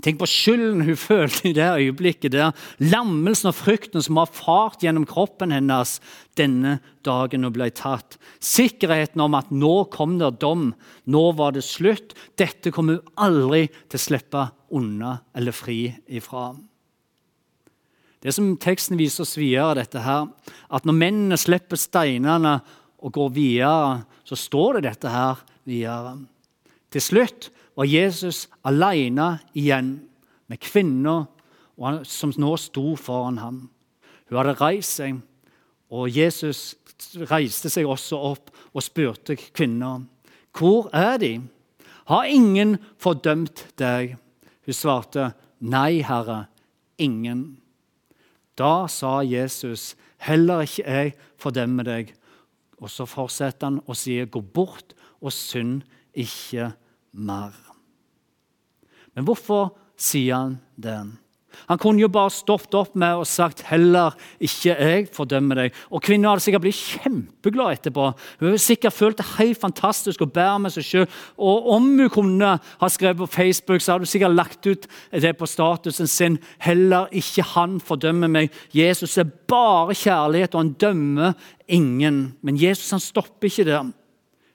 Tenk 0.00 0.16
på 0.22 0.26
skylden 0.30 0.86
hun 0.86 0.96
følte 0.96 1.50
i 1.50 1.52
det 1.52 1.68
øyeblikket. 1.68 2.32
der. 2.32 2.56
Lammelsen 2.80 3.50
og 3.50 3.58
frykten 3.58 4.02
som 4.02 4.16
har 4.16 4.26
fart 4.32 4.80
gjennom 4.80 5.04
kroppen 5.04 5.52
hennes 5.52 6.00
denne 6.34 6.80
dagen 7.04 7.44
hun 7.44 7.52
ble 7.52 7.68
tatt. 7.70 8.16
Sikkerheten 8.40 9.20
om 9.20 9.34
at 9.34 9.52
nå 9.52 9.84
kom 9.92 10.18
det 10.18 10.40
dom, 10.40 10.72
nå 11.04 11.32
var 11.36 11.52
det 11.52 11.64
slutt. 11.64 12.16
Dette 12.36 12.72
kom 12.72 12.88
hun 12.88 13.04
aldri 13.16 13.68
til 13.88 14.00
å 14.00 14.06
slippe 14.08 14.48
unna 14.72 15.20
eller 15.36 15.52
fri 15.52 15.92
ifra. 16.08 16.54
Det 18.22 18.32
som 18.32 18.56
teksten 18.56 18.96
viser 18.96 19.26
oss 19.26 19.36
videre, 19.36 19.82
dette 19.82 20.00
her, 20.00 20.28
at 20.70 20.84
når 20.86 20.94
mennene 20.94 21.36
slipper 21.36 21.76
steinene 21.76 22.60
og 23.02 23.12
går 23.12 23.32
videre, 23.34 24.04
så 24.24 24.38
står 24.38 24.78
det 24.78 24.88
dette 24.88 25.10
her 25.10 25.42
videre. 25.64 26.18
Til 26.92 27.02
slutt 27.02 27.50
var 27.76 27.88
Jesus 27.88 28.46
alene 28.64 29.38
igjen 29.56 29.94
med 30.50 30.60
kvinna 30.60 31.22
som 32.04 32.32
nå 32.36 32.56
sto 32.60 32.94
foran 33.00 33.40
ham. 33.40 33.60
Hun 34.28 34.38
hadde 34.38 34.58
reist 34.60 35.00
seg, 35.00 35.18
og 35.92 36.12
Jesus 36.12 36.74
reiste 37.30 37.70
seg 37.72 37.88
også 37.88 38.20
opp 38.32 38.52
og 38.72 38.84
spurte 38.84 39.36
kvinna, 39.36 40.00
'Hvor 40.52 40.90
er 40.92 41.16
de?' 41.16 41.42
'Har 42.06 42.24
ingen 42.24 42.78
fordømt 42.98 43.66
deg?' 43.78 44.16
Hun 44.64 44.74
svarte, 44.74 45.32
'Nei, 45.60 46.02
Herre, 46.02 46.46
ingen.' 46.98 47.58
Da 48.58 48.86
sa 48.86 49.20
Jesus, 49.20 49.96
'Heller 50.18 50.60
ikke 50.60 50.84
jeg 50.86 51.14
fordømmer 51.36 51.82
deg.' 51.82 52.14
Og 52.82 52.90
så 52.90 53.06
fortsetter 53.06 53.70
han 53.70 53.80
og 53.86 53.96
sier, 53.96 54.26
'Gå 54.26 54.40
bort 54.40 54.94
og 55.22 55.32
synd 55.32 55.82
ikke 56.14 56.72
mer'. 57.14 57.72
Men 59.14 59.24
hvorfor 59.24 59.76
sier 59.96 60.34
han 60.36 60.60
det? 60.76 60.98
Han 61.68 61.78
kunne 61.78 62.02
jo 62.02 62.08
bare 62.12 62.30
stoppet 62.30 62.74
opp 62.74 62.96
med 62.96 63.14
og 63.20 63.26
sagt 63.26 63.62
'heller 63.62 64.16
ikke 64.40 64.76
jeg 64.78 65.08
fordømmer 65.12 65.56
deg'. 65.56 65.72
Og 65.90 66.02
Kvinnen 66.02 66.28
hadde 66.28 66.40
sikkert 66.40 66.62
blitt 66.62 66.74
kjempeglad 66.74 67.72
etterpå. 67.78 68.12
Hun 68.40 68.48
hadde 68.48 68.58
sikkert 68.58 68.92
følt 68.92 69.18
det 69.18 69.26
helt 69.38 69.60
fantastisk 69.60 70.20
å 70.22 70.30
bære 70.30 70.58
med 70.60 70.70
seg 70.72 70.84
selv. 70.84 71.08
Og 71.38 71.70
om 71.70 71.98
hun 71.98 72.10
kunne 72.10 72.58
ha 72.80 72.88
skrevet 72.88 73.16
på 73.16 73.26
Facebook, 73.26 73.80
så 73.80 73.92
hadde 73.92 74.02
hun 74.02 74.06
sikkert 74.06 74.36
lagt 74.36 74.66
ut 74.66 74.86
det 75.12 75.36
på 75.36 75.46
statusen 75.46 76.06
sin 76.06 76.38
'Heller 76.58 77.06
ikke 77.12 77.42
han 77.42 77.80
fordømmer 77.80 78.28
meg'. 78.28 78.50
Jesus 78.74 79.18
er 79.18 79.24
bare 79.48 79.94
kjærlighet, 79.94 80.54
og 80.54 80.60
han 80.60 80.72
dømmer 80.72 81.32
ingen. 81.68 82.34
Men 82.42 82.56
Jesus 82.56 82.90
han 82.90 83.00
stopper 83.00 83.48
ikke 83.48 83.64
der. 83.64 83.92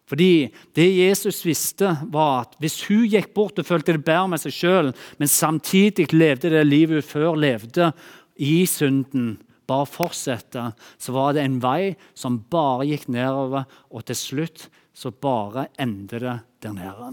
Fordi 0.07 0.47
det 0.77 0.87
Jesus 0.87 1.41
visste, 1.43 1.89
var 2.13 2.45
at 2.45 2.55
hvis 2.63 2.79
hun 2.87 3.03
gikk 3.11 3.33
bort 3.35 3.59
og 3.59 3.67
følte 3.67 3.97
det 3.97 4.05
bedre 4.07 4.29
med 4.31 4.39
seg 4.39 4.55
sjøl, 4.55 4.93
men 5.19 5.31
samtidig 5.31 6.13
levde 6.15 6.51
det 6.53 6.63
livet 6.67 7.01
hun 7.01 7.09
før 7.09 7.35
levde, 7.39 7.91
i 8.37 8.65
synden, 8.69 9.35
bare 9.67 9.89
fortsette, 9.89 10.71
så 11.01 11.13
var 11.15 11.33
det 11.35 11.43
en 11.43 11.57
vei 11.59 11.95
som 12.15 12.39
bare 12.51 12.85
gikk 12.87 13.07
nedover, 13.11 13.65
og 13.91 14.05
til 14.07 14.19
slutt 14.19 14.67
så 14.95 15.11
bare 15.11 15.67
endte 15.81 16.21
det 16.23 16.37
der 16.63 16.75
nede. 16.77 17.09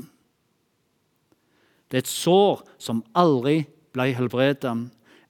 Det 1.90 1.98
er 1.98 2.04
et 2.04 2.10
sår 2.10 2.62
som 2.80 3.02
aldri 3.18 3.64
ble 3.94 4.08
helbredet. 4.16 4.72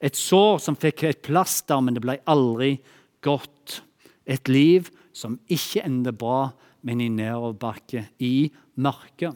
Et 0.05 0.17
sår 0.17 0.61
som 0.63 0.77
fikk 0.77 1.07
et 1.09 1.23
plaster, 1.25 1.81
men 1.81 1.97
det 1.97 2.05
ble 2.05 2.19
aldri 2.31 2.77
godt. 3.25 3.81
Et 4.29 4.49
liv 4.49 4.91
som 5.17 5.39
ikke 5.53 5.85
ender 5.87 6.15
bra, 6.17 6.53
men 6.85 7.01
i 7.01 7.09
nedoverbakke, 7.13 8.05
i 8.21 8.51
mørket. 8.77 9.35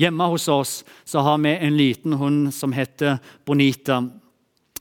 Hjemme 0.00 0.26
hos 0.32 0.48
oss 0.48 0.80
så 1.04 1.22
har 1.22 1.38
vi 1.44 1.52
en 1.52 1.76
liten 1.76 2.16
hund 2.18 2.50
som 2.54 2.72
heter 2.72 3.20
Bonita. 3.46 4.00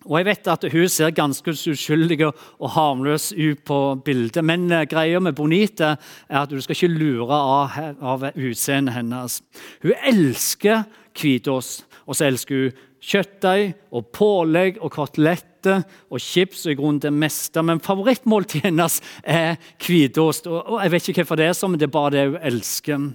Og 0.08 0.18
jeg 0.18 0.26
vet 0.26 0.48
at 0.50 0.64
Hun 0.72 0.90
ser 0.90 1.12
ganske 1.14 1.52
uskyldig 1.52 2.26
og 2.26 2.70
harmløs 2.74 3.32
ut 3.38 3.60
på 3.66 4.02
bildet. 4.06 4.44
Men 4.44 4.72
uh, 4.72 4.86
greia 4.90 5.20
med 5.20 5.36
Bonita 5.38 5.96
er 6.30 6.42
at 6.42 6.50
du 6.50 6.62
skal 6.62 6.76
ikke 6.76 6.96
lure 6.96 7.36
av, 7.36 7.78
av 8.02 8.26
utseendet 8.34 8.96
hennes. 8.96 9.42
Hun 9.84 9.94
elsker 10.02 10.88
hvitost, 11.14 11.86
og 12.08 12.16
så 12.16 12.32
elsker 12.32 12.56
hun 12.56 12.88
kjøttdeig 13.02 13.74
og 13.92 14.10
pålegg 14.14 14.78
og 14.82 14.94
koteletter 14.94 15.84
og 16.12 16.22
chips 16.22 16.66
og 16.66 16.74
i 16.74 16.78
grunnen 16.78 17.02
det 17.04 17.14
meste. 17.14 17.64
Men 17.66 17.82
favorittmåltidet 17.84 18.70
hennes 18.70 19.00
er 19.24 19.58
hvitost. 19.82 20.50
Og 20.50 20.78
jeg 20.84 20.94
vet 20.94 21.10
ikke 21.10 21.24
hvorfor 21.24 21.42
det 21.42 21.50
er 21.50 21.58
sånn, 21.58 21.74
men 21.74 21.82
det 21.82 21.90
er 21.90 21.96
bare 21.96 22.14
det 22.16 22.28
hun 22.30 22.44
elsker. 22.52 23.08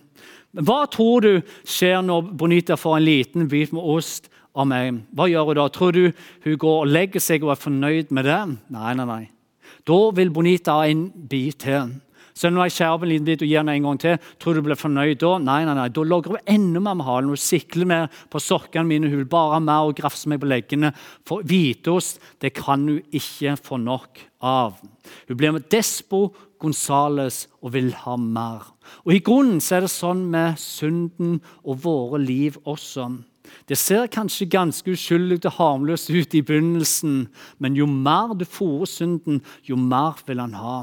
Hva 0.57 0.81
tror 0.88 1.26
du 1.26 1.33
skjer 1.69 2.00
når 2.05 2.33
Bonita 2.40 2.78
får 2.81 2.99
en 2.99 3.07
liten 3.07 3.49
bit 3.52 3.75
med 3.76 3.85
ost 3.97 4.31
av 4.57 4.69
meg? 4.71 5.02
Hva 5.12 5.28
gjør 5.31 5.50
hun 5.50 5.61
da? 5.61 5.69
Tror 5.73 5.97
du 5.97 6.05
hun 6.47 6.61
går 6.62 6.83
og 6.83 6.93
legger 6.93 7.23
seg 7.23 7.45
og 7.45 7.55
er 7.55 7.61
fornøyd 7.61 8.14
med 8.16 8.28
det? 8.28 8.43
Nei, 8.73 8.93
nei, 8.97 9.07
nei. 9.07 9.25
Da 9.87 9.99
vil 10.16 10.33
Bonita 10.35 10.81
ha 10.81 10.88
en 10.90 11.09
bit 11.31 11.61
til. 11.66 11.93
Så 12.37 12.50
når 12.52 12.69
jeg 12.69 12.75
skjærer 12.76 12.95
opp 12.99 13.05
en 13.07 13.11
liten 13.11 13.28
bit 13.28 13.43
og 13.45 13.49
gir 13.49 13.62
den 13.62 13.73
en 13.73 13.87
gang 13.88 14.00
til, 14.02 14.16
tror 14.37 14.57
du 14.57 14.61
du 14.61 14.66
blir 14.69 14.78
fornøyd 14.78 15.21
da? 15.23 15.33
Nei, 15.40 15.61
nei, 15.64 15.76
nei. 15.78 15.87
Da 15.88 16.02
logrer 16.05 16.37
hun 16.37 16.50
enda 16.52 16.83
mer 16.85 16.99
med 16.99 17.09
halen. 17.09 17.31
Hun 17.33 17.40
sikler 17.40 17.88
mer 17.88 18.11
på 18.33 18.43
sokkene 18.43 18.85
mine. 18.90 19.09
Hun 19.09 19.23
vil 19.23 19.31
bare 19.33 19.57
ha 19.57 19.61
mer 19.64 19.88
og 19.88 19.97
grafse 19.97 20.28
meg 20.28 20.43
på 20.43 20.50
leggene. 20.50 20.93
For 21.25 21.47
hvitost 21.47 22.21
det 22.45 22.52
kan 22.59 22.85
hun 22.85 23.00
ikke 23.16 23.57
få 23.57 23.81
nok 23.81 24.21
av. 24.45 24.76
Hun 25.31 25.38
blir 25.40 25.55
med 25.57 25.71
Despo 25.73 26.26
Gonzales 26.61 27.47
og 27.62 27.73
vil 27.76 27.88
ha 28.05 28.19
mer. 28.21 28.69
Og 29.07 29.16
I 29.16 29.23
grunnen 29.25 29.62
så 29.64 29.78
er 29.78 29.87
det 29.87 29.95
sånn 29.95 30.26
med 30.33 30.61
synden 30.61 31.40
og 31.64 31.81
våre 31.85 32.21
liv 32.21 32.61
også. 32.64 33.09
Det 33.71 33.78
ser 33.78 34.11
kanskje 34.12 34.49
ganske 34.50 34.93
uskyldig 34.93 35.40
og 35.47 35.57
harmløst 35.57 36.11
ut 36.11 36.35
i 36.35 36.43
begynnelsen, 36.45 37.26
men 37.62 37.76
jo 37.78 37.87
mer 37.87 38.35
du 38.35 38.45
fôrer 38.45 38.90
synden, 38.90 39.40
jo 39.64 39.78
mer 39.78 40.19
vil 40.26 40.43
han 40.43 40.57
ha. 40.59 40.81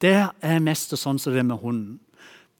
Det 0.00 0.16
er 0.16 0.62
mest 0.64 0.94
sånn 0.96 1.18
som 1.20 1.34
det 1.34 1.42
er 1.42 1.50
med 1.50 1.60
hunden. 1.60 1.98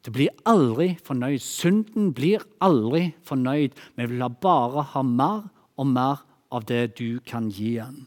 Du 0.05 0.11
blir 0.13 0.33
aldri 0.49 0.95
fornøyd. 1.05 1.43
Synden 1.45 2.13
blir 2.17 2.45
aldri 2.61 3.15
fornøyd, 3.25 3.73
Vi 3.97 4.07
vil 4.07 4.29
bare 4.41 4.83
ha 4.83 5.03
mer 5.03 5.51
og 5.77 5.87
mer 5.87 6.25
av 6.51 6.65
det 6.65 6.97
du 6.97 7.21
kan 7.21 7.51
gi 7.51 7.77
den. 7.77 8.07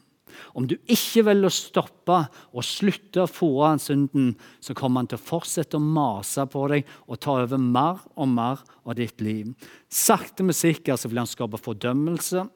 Om 0.53 0.67
du 0.67 0.75
ikke 0.89 1.25
velger 1.27 1.49
å 1.49 1.53
stoppe 1.53 2.17
og 2.53 2.65
slutte 2.65 3.23
å 3.23 3.29
fòre 3.29 3.77
synden, 3.81 4.33
så 4.59 4.73
kommer 4.73 5.01
han 5.01 5.07
til 5.07 5.19
å 5.19 5.25
fortsette 5.27 5.77
å 5.77 5.83
mase 5.83 6.45
på 6.49 6.67
deg 6.71 6.89
og 7.07 7.19
ta 7.21 7.37
over 7.43 7.61
mer 7.61 8.01
og 8.15 8.27
mer 8.33 8.63
av 8.85 8.97
ditt 8.97 9.21
liv. 9.21 9.53
Sakte, 9.89 10.43
men 10.43 10.57
sikkert 10.57 11.05
vil 11.05 11.21
han 11.21 11.29
skape 11.29 11.61
fordømmelse. 11.61 12.47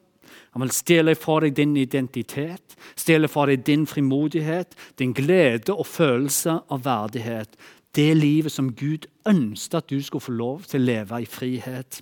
Han 0.54 0.64
vil 0.64 0.74
stjele 0.74 1.14
fra 1.18 1.40
deg 1.44 1.56
din 1.56 1.76
identitet, 1.76 2.76
stjele 2.98 3.28
fra 3.28 3.46
deg 3.50 3.64
din 3.66 3.86
frimodighet, 3.86 4.76
din 4.98 5.14
glede 5.16 5.74
og 5.74 5.86
følelse 5.86 6.60
av 6.68 6.84
verdighet 6.84 7.58
det 7.98 8.14
livet 8.16 8.52
som 8.52 8.74
Gud 8.76 9.06
ønsket 9.28 9.74
at 9.80 9.90
du 9.90 10.02
skulle 10.02 10.22
få 10.22 10.32
lov 10.36 10.62
til 10.68 10.80
å 10.80 10.86
leve 10.86 11.22
i 11.22 11.28
frihet. 11.28 12.00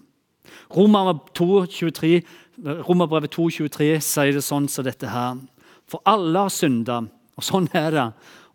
Romerbrevet 0.72 3.36
2,23 3.36 4.00
sier 4.04 4.32
det 4.36 4.44
sånn 4.44 4.68
som 4.72 4.84
dette 4.86 5.08
her. 5.10 5.36
For 5.86 6.00
alle 6.08 6.38
har 6.46 6.52
synda, 6.52 6.96
og 7.36 7.44
sånn 7.44 7.68
er 7.76 7.90
det. 7.94 8.06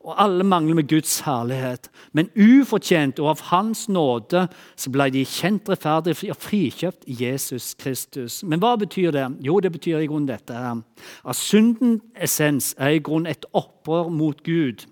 Og 0.02 0.16
alle 0.18 0.44
mangler 0.44 0.80
med 0.80 0.88
Guds 0.90 1.20
herlighet. 1.28 1.90
Men 2.18 2.32
ufortjent 2.34 3.20
og 3.22 3.36
av 3.36 3.42
Hans 3.52 3.86
nåde 3.90 4.48
så 4.76 4.90
ble 4.90 5.12
de 5.14 5.22
kjent 5.30 5.70
rettferdige 5.70 6.34
og 6.34 6.40
frikjøpt 6.42 7.06
Jesus 7.06 7.76
Kristus. 7.78 8.40
Men 8.44 8.64
hva 8.64 8.74
betyr 8.82 9.14
det? 9.14 9.28
Jo, 9.46 9.60
det 9.62 9.72
betyr 9.76 10.02
i 10.02 10.10
grunnen 10.10 10.32
dette. 10.32 10.54
her. 10.54 10.82
At 11.26 11.38
syndens 11.38 12.02
essens 12.16 12.74
er 12.78 12.98
i 12.98 13.04
grunnen 13.04 13.30
et 13.30 13.46
opprør 13.54 14.10
mot 14.10 14.44
Gud. 14.44 14.88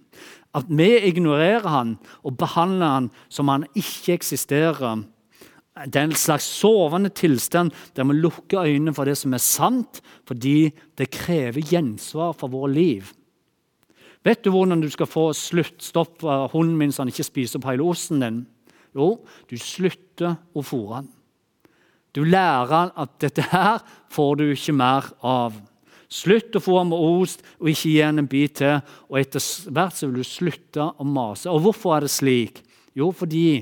At 0.54 0.70
vi 0.70 0.98
ignorerer 1.10 1.68
han 1.68 1.98
og 2.24 2.38
behandler 2.38 2.86
han 2.86 3.10
som 3.30 3.48
han 3.48 3.66
ikke 3.76 4.14
eksisterer. 4.14 5.04
Det 5.86 5.96
er 5.96 6.10
en 6.10 6.18
slags 6.18 6.44
sovende 6.44 7.10
tilstand 7.10 7.72
der 7.96 8.04
vi 8.04 8.14
lukker 8.14 8.66
øynene 8.66 8.94
for 8.94 9.06
det 9.06 9.18
som 9.18 9.34
er 9.34 9.42
sant, 9.42 10.02
fordi 10.28 10.72
det 10.98 11.12
krever 11.12 11.62
gjensvar 11.62 12.34
for 12.38 12.48
vårt 12.48 12.72
liv. 12.76 13.14
Vet 14.28 14.44
du 14.44 14.52
hvordan 14.52 14.82
du 14.84 14.90
skal 14.92 15.08
få 15.08 15.30
sluttstopp 15.38 16.26
av 16.28 16.50
hunden 16.52 16.76
min 16.80 16.92
så 16.92 17.06
han 17.06 17.12
ikke 17.14 17.28
spiser 17.28 17.60
opp 17.60 17.70
hele 17.70 17.86
osten 17.88 18.24
din? 18.24 18.42
Jo, 18.98 19.14
du 19.48 19.56
slutter 19.62 20.36
å 20.58 20.64
fôre 20.66 21.00
han. 21.00 21.10
Du 22.16 22.24
lærer 22.26 22.90
at 22.98 23.18
dette 23.22 23.46
her 23.52 23.84
får 24.12 24.40
du 24.40 24.46
ikke 24.50 24.76
mer 24.76 25.08
av. 25.24 25.56
Slutt 26.10 26.58
å 26.58 26.62
ham 26.74 26.90
med 26.90 27.04
ost 27.22 27.44
og 27.60 27.70
ikke 27.70 27.92
gi 27.92 28.00
ham 28.02 28.20
en 28.20 28.30
bit 28.30 28.58
til. 28.60 28.80
Og 29.08 29.20
etter 29.22 29.46
hvert 29.70 29.96
så 29.96 30.10
vil 30.10 30.24
du 30.24 30.28
slutte 30.28 30.90
å 30.90 31.06
mase. 31.06 31.52
Og 31.54 31.62
hvorfor 31.68 31.96
er 31.96 32.08
det 32.08 32.14
slik? 32.14 32.64
Jo, 32.98 33.12
fordi 33.14 33.62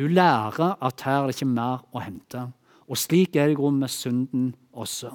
hun 0.00 0.14
lærer 0.16 0.78
at 0.80 1.04
her 1.06 1.20
er 1.20 1.28
det 1.28 1.36
ikke 1.36 1.52
mer 1.52 1.84
å 1.92 2.02
hente. 2.02 2.48
Og 2.88 2.98
slik 2.98 3.36
er 3.36 3.46
det 3.46 3.54
i 3.54 3.60
grunnen 3.60 3.84
med 3.84 3.92
synden 3.92 4.48
også. 4.72 5.12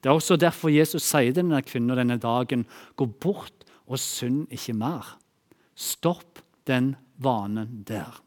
Det 0.00 0.10
er 0.10 0.16
også 0.16 0.40
derfor 0.40 0.72
Jesus 0.72 1.04
sier 1.04 1.30
til 1.30 1.42
denne 1.42 1.62
kvinnen 1.64 1.96
denne 2.00 2.18
dagen 2.20 2.64
gå 2.96 3.06
bort 3.20 3.63
og 3.86 4.00
synd 4.00 4.46
ikke 4.54 4.76
mer. 4.76 5.14
Stopp 5.74 6.40
den 6.68 6.94
vanen 7.20 7.82
der. 7.88 8.20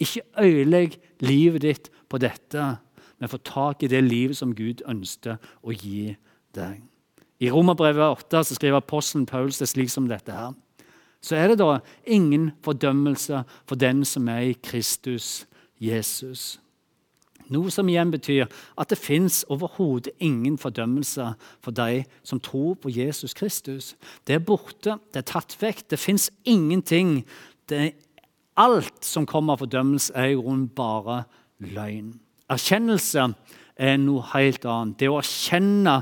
Ikke 0.00 0.24
ødelegg 0.40 0.96
livet 1.20 1.62
ditt 1.62 1.90
på 2.08 2.18
dette, 2.18 2.76
men 3.20 3.28
få 3.28 3.40
tak 3.44 3.82
i 3.82 3.90
det 3.90 4.00
livet 4.04 4.38
som 4.38 4.54
Gud 4.56 4.80
ønsker 4.88 5.36
å 5.62 5.74
gi 5.76 6.14
deg. 6.56 6.80
I 7.40 7.50
Romerbrevet 7.52 8.24
8 8.28 8.42
så 8.44 8.56
skriver 8.56 8.80
apostelen 8.80 9.26
Paulus 9.28 9.60
det 9.60 9.68
slik 9.70 9.92
som 9.92 10.08
dette 10.08 10.32
her. 10.32 10.52
Så 11.20 11.36
er 11.36 11.52
det 11.52 11.60
da 11.60 11.80
ingen 12.08 12.50
fordømmelse 12.64 13.42
for 13.68 13.76
den 13.80 14.04
som 14.08 14.28
er 14.28 14.50
i 14.50 14.56
Kristus 14.56 15.46
Jesus. 15.80 16.60
Noe 17.50 17.70
som 17.74 17.88
igjen 17.90 18.12
betyr 18.12 18.46
at 18.78 18.92
det 18.92 18.98
fins 19.00 19.42
overhodet 19.50 20.12
ingen 20.22 20.58
fordømmelse 20.60 21.32
for 21.64 21.74
de 21.74 22.04
som 22.22 22.40
tror 22.40 22.76
på 22.78 22.92
Jesus 22.94 23.34
Kristus. 23.34 23.94
Det 24.26 24.36
er 24.38 24.44
borte, 24.44 24.98
det 25.10 25.24
er 25.24 25.28
tatt 25.32 25.56
vekk. 25.60 25.88
Det 25.90 25.98
fins 25.98 26.30
ingenting. 26.44 27.24
Det 27.70 27.92
alt 28.60 29.04
som 29.06 29.26
kommer 29.28 29.56
av 29.56 29.64
fordømmelse, 29.64 30.14
er 30.14 30.32
i 30.32 30.38
grunnen 30.38 30.68
bare 30.76 31.24
løgn. 31.64 32.14
Erkjennelse 32.50 33.30
er 33.80 34.00
noe 34.00 34.24
helt 34.34 34.66
annet. 34.68 34.98
Det 35.00 35.08
å 35.10 35.20
erkjenne 35.20 36.00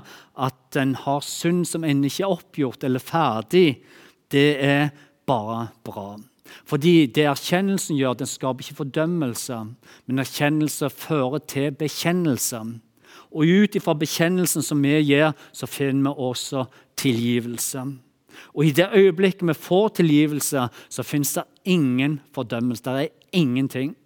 at 0.48 0.78
en 0.80 0.94
har 1.04 1.24
synd 1.24 1.66
som 1.68 1.86
ennå 1.86 2.10
ikke 2.10 2.26
er 2.26 2.34
oppgjort 2.34 2.88
eller 2.88 3.04
ferdig, 3.04 3.68
det 4.32 4.48
er 4.64 4.90
bare 5.28 5.68
bra. 5.86 6.10
Fordi 6.68 7.06
det 7.06 7.26
erkjennelsen 7.28 7.96
gjør, 7.98 8.18
den 8.20 8.30
skaper 8.30 8.64
ikke 8.64 8.80
fordømmelse, 8.82 9.58
men 10.06 10.22
erkjennelse 10.22 10.90
fører 10.90 11.42
til 11.48 11.72
bekjennelse. 11.76 12.60
Og 13.28 13.44
ut 13.44 13.76
ifra 13.76 13.94
bekjennelsen 13.98 14.64
som 14.64 14.82
vi 14.82 14.96
gir, 15.02 15.34
så 15.52 15.68
finner 15.68 16.14
vi 16.14 16.28
også 16.28 16.64
tilgivelse. 16.96 17.84
Og 18.54 18.64
i 18.64 18.72
det 18.74 18.88
øyeblikket 18.94 19.46
vi 19.48 19.54
får 19.54 19.88
tilgivelse, 20.00 20.68
så 20.88 21.02
fins 21.02 21.34
det 21.34 21.44
ingen 21.64 22.20
fordømmelse. 22.34 22.84
Det 22.84 22.92
er 22.92 23.08
ingenting. 23.32 23.96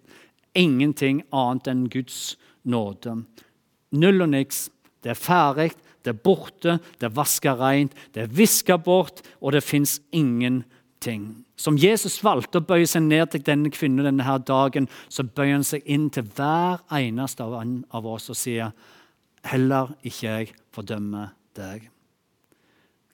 Ingenting 0.55 1.23
annet 1.33 1.69
enn 1.69 1.87
Guds 1.89 2.35
nåde. 2.63 3.23
Null 3.91 4.21
og 4.25 4.29
niks. 4.33 4.69
Det 5.03 5.11
er 5.11 5.19
ferdig, 5.19 5.71
det 6.03 6.13
er 6.13 6.19
borte, 6.23 6.77
det 6.99 7.07
er 7.07 7.15
vaska 7.15 7.55
rent, 7.59 7.95
det 8.15 8.23
er 8.23 8.31
viska 8.31 8.77
bort, 8.77 9.21
og 9.41 9.51
det 9.51 9.63
fins 9.63 9.99
ingenting. 10.11 11.42
Som 11.55 11.77
Jesus 11.77 12.17
valgte 12.25 12.59
å 12.59 12.65
bøye 12.65 12.87
seg 12.89 13.05
ned 13.05 13.29
til 13.31 13.43
denne 13.45 13.69
kvinnen 13.73 14.07
denne 14.07 14.25
her 14.25 14.41
dagen, 14.41 14.87
så 15.07 15.25
bøyer 15.25 15.59
han 15.59 15.67
seg 15.67 15.85
inn 15.85 16.09
til 16.13 16.25
hver 16.33 16.81
eneste 16.97 17.45
av 17.45 18.09
oss 18.09 18.31
og 18.33 18.39
sier 18.39 18.73
heller 19.45 19.93
ikke 20.01 20.23
jeg 20.25 20.53
fordømmer 20.73 21.33
deg. 21.57 21.89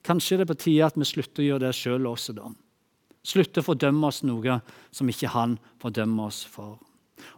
Kanskje 0.06 0.40
det 0.40 0.46
er 0.46 0.52
på 0.54 0.60
tide 0.62 0.86
at 0.88 0.96
vi 0.96 1.08
slutter 1.08 1.44
å 1.44 1.48
gjøre 1.50 1.66
det 1.66 1.76
sjøl 1.76 2.08
også, 2.08 2.34
da. 2.38 2.48
Slutter 3.20 3.60
å 3.60 3.66
fordømme 3.66 4.08
oss 4.08 4.22
noe 4.24 4.60
som 4.94 5.10
ikke 5.12 5.34
han 5.34 5.58
fordømmer 5.82 6.30
oss 6.30 6.40
for. 6.48 6.78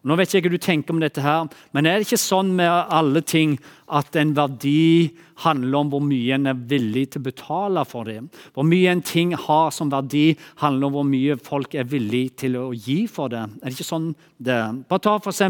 Nå 0.02 0.16
vet 0.18 0.32
jeg 0.32 0.42
ikke 0.42 0.52
hva 0.52 0.58
du 0.58 0.64
tenker 0.66 0.94
om 0.94 1.02
dette, 1.02 1.22
her, 1.22 1.46
men 1.72 1.86
er 1.86 1.98
det 1.98 2.08
ikke 2.08 2.20
sånn 2.20 2.54
med 2.58 2.70
alle 2.70 3.22
ting 3.26 3.56
at 3.92 4.16
en 4.16 4.32
verdi 4.36 5.12
handler 5.42 5.82
om 5.82 5.92
hvor 5.92 6.04
mye 6.04 6.36
en 6.36 6.50
er 6.50 6.60
villig 6.70 7.08
til 7.12 7.22
å 7.22 7.28
betale 7.28 7.84
for 7.88 8.08
det? 8.08 8.20
Hvor 8.56 8.66
mye 8.66 8.92
en 8.92 9.04
ting 9.06 9.34
har 9.36 9.72
som 9.74 9.92
verdi, 9.92 10.32
handler 10.62 10.88
om 10.88 10.98
hvor 10.98 11.08
mye 11.08 11.38
folk 11.42 11.74
er 11.78 11.88
villig 11.90 12.24
til 12.42 12.58
å 12.60 12.68
gi 12.72 13.02
for 13.10 13.32
det. 13.32 13.44
Er 13.60 13.68
det 13.68 13.76
ikke 13.76 13.90
sånn 13.90 14.12
det? 14.38 14.60
Bare 14.90 15.04
ta 15.04 15.18
f.eks. 15.18 15.42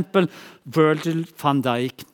Virgil 0.77 1.27
van 1.43 1.63
Dijk. 1.65 2.07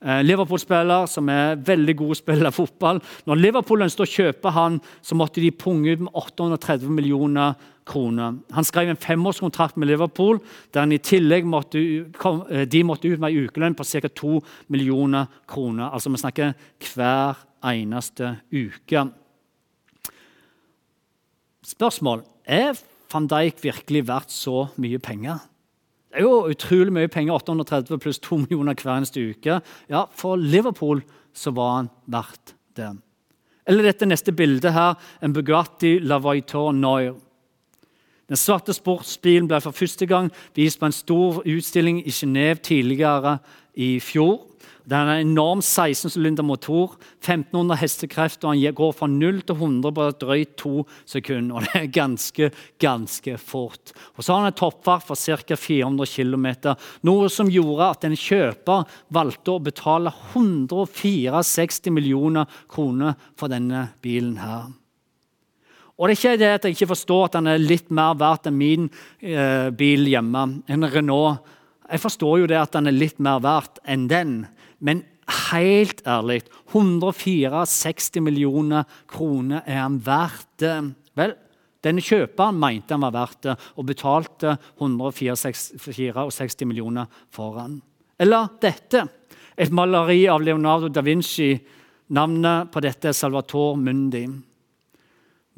Eh, 0.00 0.22
Liverpool-spiller 0.24 1.04
som 1.12 1.28
er 1.28 1.58
veldig 1.60 1.94
god 1.98 2.16
spiller 2.16 2.48
av 2.48 2.56
fotball. 2.56 3.02
Når 3.28 3.40
Liverpool 3.40 3.84
ønsket 3.84 4.06
å 4.06 4.08
kjøpe 4.08 4.52
han, 4.56 4.78
så 5.04 5.16
måtte 5.18 5.42
de 5.44 5.50
punge 5.52 5.92
ut 5.92 6.06
med 6.06 6.14
830 6.16 6.88
millioner 6.88 7.58
kroner. 7.90 8.38
Han 8.56 8.64
skrev 8.64 8.88
en 8.88 9.00
femårskontrakt 9.00 9.76
med 9.76 9.90
Liverpool, 9.90 10.40
der 10.72 10.86
han 10.86 10.94
i 10.96 11.02
tillegg 11.04 11.44
måtte, 11.44 11.82
eh, 12.48 12.64
de 12.64 12.82
måtte 12.82 13.12
ut 13.12 13.20
med 13.20 13.30
en 13.30 13.44
ukelønn 13.44 13.76
på 13.76 13.84
ca. 13.84 14.08
2 14.08 14.42
millioner 14.68 15.26
kroner. 15.46 15.92
Altså 15.92 16.10
Vi 16.10 16.16
snakker 16.16 16.54
hver 16.94 17.36
eneste 17.62 18.40
uke. 18.50 19.10
Spørsmål 21.62 22.24
er 22.46 22.72
van 23.12 23.26
Dijk 23.26 23.62
virkelig 23.62 24.06
verdt 24.06 24.30
så 24.30 24.70
mye 24.78 24.98
penger? 24.98 25.40
Det 26.10 26.18
er 26.18 26.26
jo 26.26 26.50
utrolig 26.50 26.92
mye 26.92 27.08
penger. 27.08 27.36
830 27.38 28.00
pluss 28.02 28.18
2 28.18 28.42
millioner 28.42 28.74
hver 28.74 28.96
eneste 28.96 29.22
uke. 29.30 29.60
Ja, 29.90 30.04
For 30.10 30.36
Liverpool 30.36 31.04
så 31.34 31.52
var 31.54 31.76
han 31.76 31.90
verdt 32.10 32.54
det. 32.76 32.90
Eller 33.70 33.86
dette 33.86 34.08
neste 34.08 34.32
bildet 34.34 34.72
her, 34.74 34.96
en 35.22 35.32
Bugatti 35.32 35.98
Lavaitor 36.02 36.72
Noir. 36.74 37.14
Den 38.30 38.38
svarte 38.38 38.74
sportsbilen 38.74 39.48
ble 39.50 39.60
for 39.62 39.74
første 39.74 40.06
gang 40.06 40.30
vist 40.54 40.80
på 40.80 40.86
en 40.86 40.94
stor 40.94 41.42
utstilling 41.46 42.00
i 42.02 42.14
Genéve 42.14 42.62
tidligere 42.62 43.38
i 43.74 43.98
fjor. 44.02 44.49
Det 44.90 44.98
er 44.98 45.06
en 45.06 45.28
enorm 45.30 45.60
16-sylinder 45.62 46.42
motor, 46.42 46.96
1500 47.20 47.78
hestekrefter, 47.78 48.48
og 48.48 48.56
han 48.58 48.74
går 48.74 48.96
fra 48.98 49.06
0 49.06 49.38
til 49.46 49.54
100 49.54 49.94
på 49.94 50.06
drøyt 50.18 50.56
to 50.58 50.72
sekunder. 51.06 51.54
og 51.60 51.68
Det 51.68 51.78
er 51.78 51.92
ganske, 51.94 52.50
ganske 52.82 53.36
fort. 53.38 53.94
Og 54.16 54.24
Så 54.24 54.32
har 54.32 54.42
han 54.42 54.50
en 54.50 54.58
toppfart 54.58 55.06
for 55.06 55.14
ca. 55.14 55.54
400 55.54 56.10
km, 56.10 56.48
noe 57.06 57.30
som 57.30 57.52
gjorde 57.52 57.92
at 57.94 58.08
en 58.08 58.18
kjøper 58.18 58.98
valgte 59.14 59.54
å 59.54 59.62
betale 59.62 60.10
164 60.34 61.94
millioner 61.94 62.50
kroner 62.66 63.14
for 63.38 63.52
denne 63.52 63.92
bilen. 64.02 64.38
her. 64.42 64.72
Og 66.00 66.08
det 66.08 66.14
er 66.14 66.18
ikke 66.18 66.38
det 66.40 66.52
at 66.56 66.64
jeg 66.64 66.74
ikke 66.78 66.94
forstår 66.96 67.26
at 67.28 67.34
han 67.36 67.46
er 67.52 67.60
litt 67.60 67.90
mer 67.92 68.14
verdt 68.18 68.48
enn 68.48 68.56
min 68.56 68.86
eh, 69.20 69.68
bil 69.70 70.08
hjemme, 70.08 70.46
en 70.66 70.86
Renault. 70.88 71.44
Jeg 71.90 72.00
forstår 72.00 72.38
jo 72.40 72.48
det 72.48 72.56
at 72.56 72.74
han 72.78 72.88
er 72.88 72.96
litt 72.96 73.20
mer 73.20 73.42
verdt 73.44 73.82
enn 73.84 74.08
den. 74.08 74.32
Men 74.80 75.04
helt 75.50 76.00
ærlig 76.08 76.40
164 76.72 78.22
millioner 78.24 78.88
kroner 79.10 79.62
er 79.66 79.82
han 79.84 80.00
verdt 80.04 80.48
det. 80.62 80.74
Vel, 81.18 81.36
Denne 81.80 82.02
kjøperen 82.04 82.58
mente 82.60 82.92
han 82.92 83.04
var 83.06 83.14
verdt 83.14 83.46
det, 83.46 83.54
og 83.80 83.86
betalte 83.88 84.56
164 84.76 86.66
millioner 86.68 87.08
for 87.32 87.56
han. 87.56 87.78
Eller 88.20 88.50
dette, 88.60 89.06
et 89.56 89.72
maleri 89.72 90.26
av 90.28 90.44
Leonardo 90.44 90.90
da 90.92 91.00
Vinci. 91.04 91.54
Navnet 92.10 92.72
på 92.74 92.82
dette 92.82 93.08
er 93.08 93.16
Salvator 93.16 93.76
Mundi. 93.78 94.24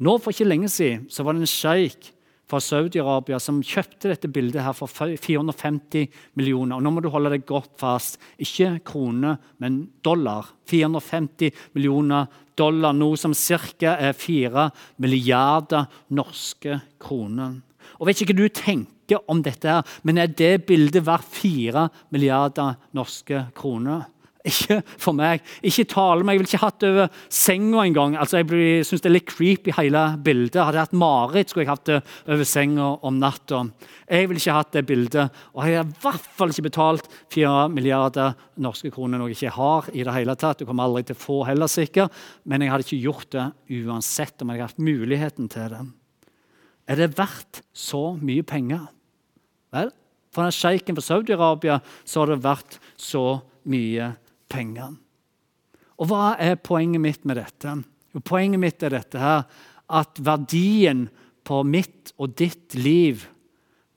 Nå 0.03 0.17
For 0.21 0.31
ikke 0.31 0.47
lenge 0.47 0.69
siden 0.71 1.07
så 1.11 1.25
var 1.25 1.33
det 1.33 1.43
en 1.43 1.49
sjeik 1.49 2.11
fra 2.53 2.61
Saudi-Arabia 2.61 3.39
som 3.41 3.63
kjøpte 3.65 4.11
dette 4.11 4.29
bildet 4.29 4.61
her 4.61 4.75
for 4.77 4.91
450 4.91 6.05
millioner. 6.37 6.77
Og 6.77 6.85
nå 6.85 6.91
må 6.93 7.01
du 7.01 7.09
holde 7.09 7.31
deg 7.33 7.47
godt 7.49 7.71
fast. 7.81 8.19
Ikke 8.37 8.75
kroner, 8.85 9.39
men 9.57 9.87
dollar. 10.05 10.51
450 10.69 11.49
millioner 11.73 12.29
dollar, 12.59 12.93
noe 12.93 13.17
som 13.17 13.33
ca. 13.33 13.95
er 13.97 14.13
4 14.13 14.69
milliarder 15.01 15.89
norske 16.13 16.77
kroner. 17.01 17.57
Og 17.97 18.07
vet 18.07 18.21
ikke 18.21 18.35
hva 18.35 18.45
du 18.45 18.53
tenker 18.61 19.23
om 19.29 19.41
dette, 19.43 19.67
her, 19.67 19.83
men 20.05 20.21
er 20.21 20.29
det 20.29 20.65
bildet 20.67 21.05
verdt 21.05 21.27
4 21.33 21.87
milliarder 22.13 22.77
norske 22.93 23.47
kroner? 23.57 24.05
Ikke 24.43 24.81
for 24.99 25.15
meg. 25.15 25.39
Ikke 25.63 25.85
tale 25.87 26.25
meg. 26.27 26.35
Jeg 26.35 26.41
ville 26.41 26.51
ikke 26.51 26.65
hatt 26.65 26.83
over 26.83 27.19
senga 27.31 27.83
engang. 27.87 28.17
Altså, 28.19 28.41
jeg 28.41 28.83
syns 28.83 29.03
det 29.03 29.07
er 29.07 29.15
litt 29.15 29.29
creepy, 29.29 29.71
hele 29.77 30.01
bildet. 30.23 30.59
Hadde 30.59 30.79
jeg 30.81 30.87
hatt 30.89 30.95
mareritt, 30.99 31.51
skulle 31.51 31.63
jeg 31.63 31.71
hatt 31.71 31.85
det 31.87 31.99
over 32.27 32.47
senga 32.47 32.89
om 33.07 33.21
natta. 33.21 33.61
Jeg 34.09 34.27
ville 34.27 34.41
ikke 34.43 34.55
hatt 34.57 34.73
det 34.75 34.83
bildet. 34.89 35.37
Og 35.55 35.63
jeg 35.63 35.79
har 35.79 35.87
i 35.87 36.01
hvert 36.03 36.25
fall 36.35 36.51
ikke 36.51 36.65
betalt 36.67 37.07
4 37.31 37.69
milliarder 37.71 38.35
norske 38.63 38.91
kroner, 38.91 39.21
noe 39.21 39.31
jeg 39.31 39.39
ikke 39.39 39.55
har 39.55 39.87
i 39.93 40.03
det 40.03 40.15
hele 40.17 40.35
tatt. 40.39 40.59
Du 40.59 40.67
kommer 40.67 40.89
aldri 40.89 41.05
til 41.07 41.15
å 41.15 41.23
få 41.23 41.37
heller, 41.47 41.71
sikkert. 41.71 42.11
Men 42.43 42.65
jeg 42.65 42.73
hadde 42.73 42.87
ikke 42.87 43.03
gjort 43.05 43.29
det 43.37 43.45
uansett 43.79 44.43
om 44.43 44.51
jeg 44.51 44.59
hadde 44.59 44.73
hatt 44.73 44.83
muligheten 44.89 45.47
til 45.53 45.71
det. 45.71 45.85
Er 46.91 46.99
det 46.99 47.13
verdt 47.15 47.61
så 47.71 48.09
mye 48.19 48.43
penger? 48.43 48.89
Vel, 49.71 49.87
for 50.35 50.43
den 50.43 50.53
sjeiken 50.53 50.99
fra 50.99 51.05
Saudi-Arabia 51.05 51.79
så 52.03 52.25
har 52.25 52.33
det 52.33 52.43
vært 52.43 52.77
så 52.99 53.23
mye 53.63 54.11
penger 54.11 54.19
pengene. 54.53 54.99
Og 56.01 56.09
hva 56.09 56.33
er 56.41 56.61
poenget 56.61 57.01
mitt 57.03 57.25
med 57.27 57.37
dette? 57.39 57.75
Jo, 58.13 58.21
poenget 58.25 58.61
mitt 58.61 58.83
er 58.85 58.95
dette 58.95 59.19
her, 59.21 59.45
at 59.93 60.19
verdien 60.23 61.07
på 61.45 61.61
mitt 61.67 62.13
og 62.17 62.35
ditt 62.39 62.75
liv, 62.77 63.25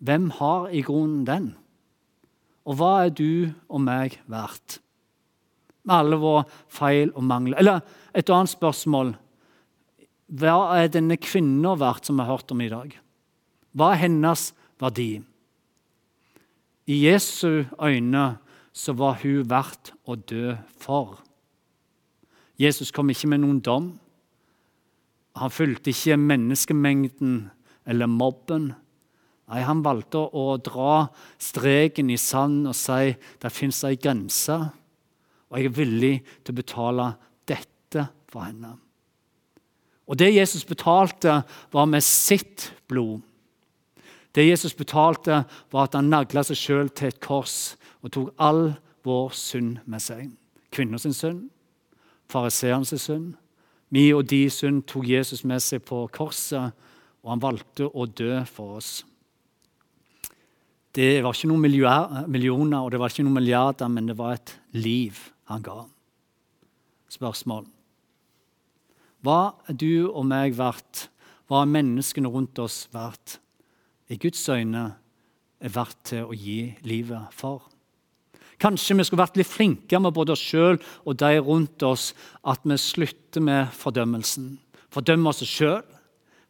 hvem 0.05 0.29
har 0.39 0.69
i 0.75 0.83
grunnen 0.85 1.25
den? 1.29 1.47
Og 2.67 2.81
hva 2.81 3.07
er 3.07 3.15
du 3.15 3.53
og 3.71 3.81
meg 3.87 4.19
verdt? 4.31 4.81
Med 5.87 5.95
alle 6.01 6.19
våre 6.19 6.45
feil 6.73 7.13
og 7.15 7.25
mangler. 7.25 7.61
Eller 7.63 7.81
et 8.17 8.31
annet 8.33 8.51
spørsmål. 8.51 9.15
Hva 10.37 10.57
er 10.81 10.91
denne 10.91 11.17
kvinna 11.23 11.77
verdt, 11.79 12.09
som 12.09 12.19
vi 12.19 12.27
har 12.27 12.35
hørt 12.35 12.51
om 12.51 12.65
i 12.65 12.73
dag? 12.73 12.91
Hva 13.77 13.93
er 13.93 14.03
hennes 14.03 14.49
verdi? 14.83 15.23
I 16.91 16.97
Jesu 17.07 17.65
øyne 17.79 18.27
så 18.77 18.93
var 18.93 19.23
hun 19.23 19.47
verdt 19.49 19.95
å 20.05 20.19
dø 20.21 20.53
for. 20.81 21.17
Jesus 22.61 22.93
kom 22.93 23.09
ikke 23.13 23.31
med 23.33 23.41
noen 23.45 23.61
dom. 23.65 23.95
Han 25.41 25.53
fulgte 25.53 25.93
ikke 25.93 26.19
menneskemengden 26.21 27.39
eller 27.89 28.11
mobben. 28.11 28.75
Nei, 29.47 29.63
Han 29.63 29.85
valgte 29.85 30.19
å 30.19 30.57
dra 30.59 31.07
streken 31.39 32.11
i 32.11 32.19
sand 32.19 32.67
og 32.67 32.77
si 32.77 33.15
det 33.15 33.53
fins 33.55 33.85
ei 33.87 33.97
grense, 34.01 34.57
og 35.47 35.61
jeg 35.61 35.71
er 35.71 35.77
villig 35.77 36.15
til 36.43 36.53
å 36.53 36.59
betale 36.59 37.07
dette 37.47 38.09
for 38.29 38.43
henne. 38.49 38.75
Og 40.07 40.19
Det 40.19 40.35
Jesus 40.35 40.65
betalte, 40.67 41.45
var 41.73 41.87
med 41.87 42.03
sitt 42.03 42.73
blod. 42.89 43.23
Det 44.35 44.45
Jesus 44.45 44.75
betalte, 44.75 45.45
var 45.73 45.87
at 45.87 45.95
han 45.95 46.11
nagla 46.11 46.45
seg 46.45 46.59
sjøl 46.61 46.91
til 46.91 47.09
et 47.09 47.23
kors 47.23 47.77
og 48.07 48.13
tok 48.15 48.35
all 48.39 48.77
vår 49.07 49.35
synd 49.35 49.81
med 49.91 50.03
seg. 50.03 50.31
Kvinners 50.71 51.07
synd, 51.17 51.49
fariseernes 52.31 52.95
synd. 53.03 53.35
Mi 53.91 54.09
og 54.15 54.27
de 54.31 54.47
synd 54.51 54.85
tok 54.91 55.07
Jesus 55.11 55.45
med 55.47 55.63
seg 55.63 55.85
på 55.87 56.05
korset, 56.15 56.75
og 57.23 57.33
han 57.33 57.43
valgte 57.43 57.89
å 57.91 58.07
dø 58.07 58.41
for 58.51 58.79
oss. 58.79 59.01
Det 60.97 61.19
var 61.23 61.35
ikke 61.37 61.51
noen 61.51 61.67
millioner 62.33 62.79
og 62.81 62.93
det 62.93 63.01
var 63.03 63.13
ikke 63.13 63.27
noen 63.27 63.37
milliarder, 63.37 63.91
men 63.93 64.09
det 64.09 64.17
var 64.17 64.39
et 64.39 64.55
liv 64.73 65.19
han 65.51 65.65
ga. 65.67 65.83
Spørsmål. 67.13 67.67
Hva 69.27 69.41
er 69.69 69.77
du 69.77 70.09
og 70.09 70.25
meg 70.29 70.57
verdt? 70.57 71.09
Hva 71.47 71.63
er 71.63 71.75
menneskene 71.75 72.31
rundt 72.31 72.59
oss 72.63 72.87
verdt? 72.95 73.39
I 74.09 74.19
Guds 74.23 74.43
øyne 74.49 74.87
er 75.61 75.75
verdt 75.75 75.99
til 76.13 76.31
å 76.31 76.35
gi 76.37 76.77
livet 76.87 77.35
for. 77.35 77.67
Kanskje 78.63 78.97
vi 78.97 79.05
skulle 79.05 79.25
vært 79.25 79.37
litt 79.37 79.51
flinkere 79.51 80.01
med 80.01 80.15
både 80.17 80.33
oss 80.33 80.45
sjøl 80.45 80.79
og 81.05 81.19
de 81.21 81.35
rundt 81.45 81.83
oss, 81.85 82.13
at 82.45 82.63
vi 82.65 82.79
slutter 82.81 83.45
med 83.45 83.73
fordømmelsen. 83.77 84.55
Fordømme 84.93 85.29
oss 85.33 85.45
sjøl 85.45 85.85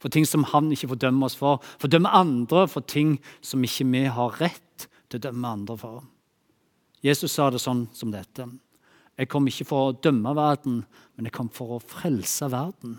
for 0.02 0.12
ting 0.12 0.26
som 0.28 0.44
han 0.52 0.68
ikke 0.74 0.92
fordømmer 0.92 1.26
oss 1.26 1.38
for. 1.38 1.62
Fordømme 1.82 2.12
andre 2.14 2.66
for 2.70 2.84
ting 2.86 3.16
som 3.40 3.64
ikke 3.66 3.88
vi 3.90 4.04
har 4.12 4.38
rett 4.42 4.86
til 5.08 5.18
å 5.18 5.24
dømme 5.28 5.54
andre 5.58 5.78
for. 5.80 6.04
Jesus 7.04 7.34
sa 7.36 7.48
det 7.50 7.62
sånn 7.62 7.86
som 7.96 8.12
dette. 8.14 8.46
Jeg 9.16 9.30
kom 9.32 9.46
ikke 9.48 9.66
for 9.66 9.88
å 9.88 9.96
dømme 9.96 10.34
verden, 10.36 10.82
men 11.16 11.28
jeg 11.28 11.34
kom 11.34 11.48
for 11.52 11.76
å 11.76 11.82
frelse 11.82 12.50
verden. 12.52 12.98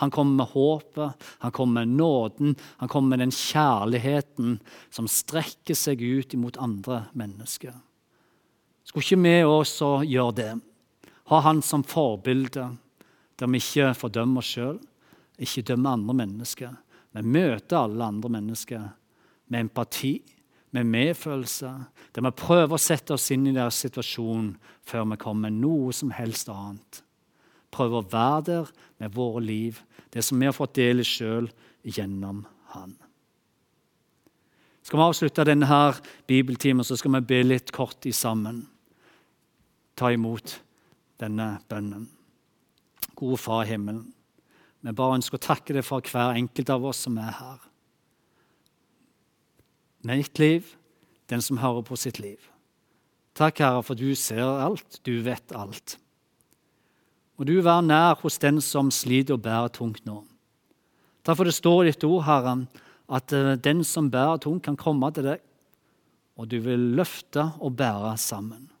Han 0.00 0.10
kom 0.12 0.34
med 0.36 0.50
håpet, 0.52 1.24
han 1.44 1.52
kom 1.54 1.72
med 1.76 1.92
nåden, 1.94 2.56
han 2.80 2.90
kom 2.90 3.08
med 3.08 3.22
den 3.22 3.32
kjærligheten 3.32 4.58
som 4.90 5.08
strekker 5.08 5.76
seg 5.78 6.02
ut 6.02 6.34
imot 6.34 6.58
andre 6.60 7.06
mennesker. 7.16 7.74
Skulle 8.92 9.06
ikke 9.06 9.22
vi 9.24 9.44
også 9.48 9.86
gjøre 10.04 10.32
det? 10.36 10.50
Ha 11.32 11.38
han 11.40 11.62
som 11.64 11.80
forbilde, 11.80 12.66
der 13.40 13.48
vi 13.48 13.56
ikke 13.56 13.94
fordømmer 13.96 14.42
oss 14.42 14.50
sjøl, 14.52 14.76
ikke 15.40 15.62
dømmer 15.70 15.94
andre 15.96 16.14
mennesker, 16.18 16.74
men 17.16 17.30
møter 17.32 17.78
alle 17.78 18.04
andre 18.04 18.28
mennesker 18.34 18.82
med 19.48 19.64
empati, 19.64 20.18
med 20.76 20.90
medfølelse, 20.92 21.70
der 22.12 22.24
vi 22.26 22.32
prøver 22.36 22.76
å 22.76 22.80
sette 22.80 23.16
oss 23.16 23.30
inn 23.32 23.46
i 23.48 23.54
deres 23.56 23.78
situasjon 23.80 24.50
før 24.84 25.08
vi 25.08 25.18
kommer 25.24 25.48
med 25.48 25.62
noe 25.64 25.94
som 25.96 26.12
helst 26.12 26.52
annet. 26.52 27.00
Prøver 27.72 28.02
å 28.02 28.10
være 28.12 28.42
der 28.50 28.74
med 29.00 29.14
våre 29.16 29.40
liv, 29.40 29.80
det 30.12 30.20
som 30.24 30.36
vi 30.36 30.50
har 30.50 30.56
fått 30.56 30.76
del 30.76 31.00
i 31.00 31.08
sjøl 31.08 31.48
gjennom 31.80 32.44
Han. 32.74 32.92
Skal 34.84 34.98
vi 35.00 35.08
avslutte 35.08 35.48
denne 35.48 35.80
bibeltimen, 36.28 36.84
så 36.84 36.96
skal 37.00 37.16
vi 37.16 37.24
be 37.32 37.40
litt 37.44 37.72
kort 37.72 38.04
i 38.08 38.12
sammen 38.12 38.66
ta 39.98 40.10
imot 40.12 40.58
denne 41.22 41.56
bønnen. 41.70 42.08
Gode 43.18 43.38
Far 43.38 43.64
i 43.64 43.72
himmelen, 43.72 44.06
vi 44.82 44.94
bare 44.98 45.18
ønsker 45.20 45.38
å 45.38 45.46
takke 45.46 45.76
deg 45.76 45.84
for 45.86 46.02
hver 46.02 46.34
enkelt 46.34 46.70
av 46.74 46.84
oss 46.90 47.04
som 47.06 47.18
er 47.22 47.36
her. 47.38 47.60
Mitt 50.08 50.40
liv, 50.42 50.72
den 51.30 51.44
som 51.44 51.60
hører 51.62 51.84
på 51.86 51.98
sitt 52.00 52.18
liv. 52.18 52.40
Takk, 53.38 53.62
Herre, 53.62 53.84
for 53.86 53.96
du 53.96 54.10
ser 54.18 54.42
alt, 54.42 54.98
du 55.06 55.14
vet 55.24 55.54
alt. 55.54 55.96
Må 57.38 57.46
du 57.48 57.54
være 57.62 57.86
nær 57.86 58.18
hos 58.20 58.40
den 58.42 58.58
som 58.64 58.90
sliter 58.92 59.38
og 59.38 59.44
bærer 59.46 59.70
tungt 59.72 60.02
nå. 60.08 60.18
Takk 61.22 61.38
for 61.38 61.48
det 61.48 61.54
står 61.54 61.84
i 61.84 61.92
ditt 61.92 62.04
ord, 62.08 62.24
Herre, 62.26 62.56
at 63.12 63.32
eh, 63.36 63.54
den 63.62 63.84
som 63.86 64.10
bærer 64.10 64.42
tungt, 64.42 64.64
kan 64.66 64.76
komme 64.76 65.12
til 65.14 65.30
deg, 65.30 65.40
og 66.36 66.50
du 66.50 66.58
vil 66.64 66.92
løfte 66.98 67.52
og 67.62 67.76
bære 67.78 68.16
sammen. 68.18 68.71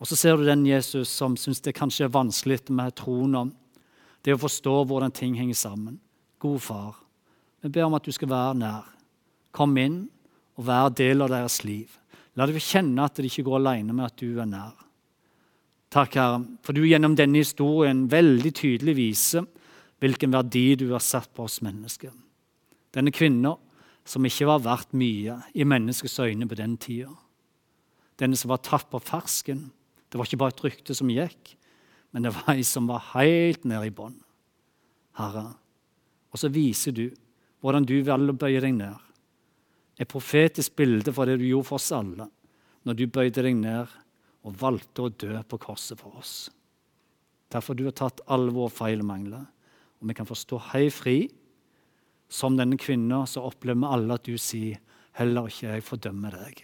Og 0.00 0.08
så 0.08 0.16
ser 0.18 0.36
du 0.36 0.44
den 0.44 0.66
Jesus 0.68 1.08
som 1.08 1.36
syns 1.40 1.62
det 1.64 1.76
kanskje 1.76 2.06
er 2.06 2.12
vanskelig 2.12 2.66
med 2.68 2.96
troen 2.98 3.34
om 3.38 3.52
det 4.26 4.34
å 4.34 4.40
forstå 4.42 4.74
hvordan 4.88 5.14
ting 5.14 5.36
henger 5.38 5.56
sammen. 5.56 6.00
God 6.42 6.60
far, 6.60 6.96
vi 7.62 7.70
ber 7.72 7.86
om 7.86 7.96
at 7.96 8.04
du 8.04 8.12
skal 8.12 8.30
være 8.30 8.58
nær. 8.60 8.88
Kom 9.56 9.76
inn 9.80 10.02
og 10.58 10.66
vær 10.68 10.90
del 10.92 11.24
av 11.24 11.32
deres 11.32 11.62
liv. 11.64 11.88
La 12.36 12.44
dem 12.48 12.60
kjenne 12.60 13.06
at 13.06 13.16
de 13.16 13.30
ikke 13.30 13.46
går 13.46 13.60
alene 13.62 13.94
med 13.96 14.10
at 14.10 14.18
du 14.20 14.40
er 14.42 14.48
nær. 14.50 14.74
Takk, 15.92 16.18
Herre, 16.18 16.42
for 16.66 16.76
du 16.76 16.82
gjennom 16.84 17.14
denne 17.16 17.40
historien 17.40 18.04
veldig 18.10 18.52
tydelig 18.58 18.96
viser 18.98 19.46
hvilken 20.02 20.34
verdi 20.34 20.74
du 20.76 20.90
har 20.90 21.00
satt 21.00 21.30
på 21.32 21.46
oss 21.46 21.62
mennesker. 21.64 22.10
Denne 22.92 23.14
kvinna 23.14 23.54
som 24.06 24.26
ikke 24.26 24.48
var 24.50 24.64
verdt 24.66 24.92
mye 24.98 25.38
i 25.56 25.64
menneskets 25.64 26.18
øyne 26.20 26.48
på 26.48 26.58
den 26.58 26.76
tida. 26.82 27.14
Denne 28.20 28.36
som 28.36 28.52
var 28.52 28.62
tatt 28.64 28.90
på 28.90 29.00
fersken 29.02 29.66
det 30.16 30.20
var 30.22 30.30
ikke 30.30 30.40
bare 30.40 30.54
et 30.54 30.64
rykte 30.64 30.94
som 30.96 31.10
gikk, 31.12 31.50
men 32.16 32.24
det 32.24 32.30
var 32.32 32.54
ei 32.54 32.62
som 32.64 32.86
var 32.88 33.02
helt 33.10 33.66
nede 33.68 33.90
i 33.90 33.92
bånn. 33.92 34.14
Herre. 35.20 35.50
Og 36.32 36.40
så 36.40 36.48
viser 36.48 36.94
du 36.96 37.10
hvordan 37.60 37.84
du 37.84 37.98
velger 38.00 38.32
å 38.32 38.38
bøye 38.40 38.62
deg 38.64 38.72
ned. 38.78 38.96
Et 40.00 40.08
profetisk 40.08 40.72
bilde 40.80 41.12
for 41.12 41.28
det 41.28 41.36
du 41.36 41.44
gjorde 41.44 41.68
for 41.68 41.76
oss 41.76 41.92
alle 41.92 42.30
når 42.88 42.96
du 42.96 43.04
bøyde 43.12 43.44
deg 43.44 43.60
ned 43.60 43.92
og 44.46 44.56
valgte 44.56 45.04
å 45.04 45.12
dø 45.12 45.36
på 45.44 45.60
korset 45.60 46.00
for 46.00 46.16
oss. 46.16 46.34
Derfor 47.52 47.76
du 47.76 47.84
har 47.90 47.96
tatt 48.00 48.24
alle 48.32 48.54
våre 48.56 48.72
feil 48.72 49.04
og 49.04 49.10
mangler, 49.12 49.44
og 50.00 50.08
vi 50.08 50.16
kan 50.16 50.28
få 50.28 50.36
stå 50.38 50.64
hei 50.72 50.86
fri 50.88 51.18
som 52.32 52.56
denne 52.56 52.78
kvinnen, 52.80 53.28
så 53.28 53.44
opplever 53.44 53.84
vi 53.84 53.92
alle 53.92 54.16
at 54.16 54.24
du 54.24 54.38
sier 54.40 54.80
heller 55.20 55.52
ikke 55.52 55.74
jeg 55.74 55.84
fordømmer 55.84 56.40
deg. 56.40 56.62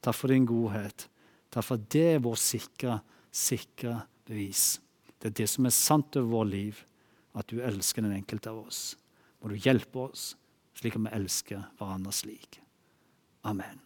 Takk 0.00 0.16
for 0.16 0.32
din 0.32 0.48
godhet. 0.48 1.10
Takk 1.54 1.68
for 1.68 1.86
det 1.94 2.06
er 2.16 2.24
vår 2.24 2.38
sikre, 2.40 2.98
sikre 3.30 4.00
bevis. 4.26 4.80
Det 5.22 5.30
er 5.30 5.38
det 5.38 5.48
som 5.52 5.68
er 5.68 5.76
sant 5.76 6.18
over 6.18 6.32
vårt 6.40 6.50
liv, 6.50 6.82
at 7.34 7.46
du 7.50 7.62
elsker 7.62 8.02
den 8.02 8.16
enkelte 8.16 8.50
av 8.50 8.64
oss. 8.66 8.82
Må 9.38 9.52
du 9.52 9.58
hjelpe 9.58 10.08
oss 10.08 10.32
slik 10.74 10.98
at 10.98 11.06
vi 11.06 11.14
elsker 11.14 11.66
hverandre 11.78 12.14
slik. 12.14 12.58
Amen. 13.46 13.83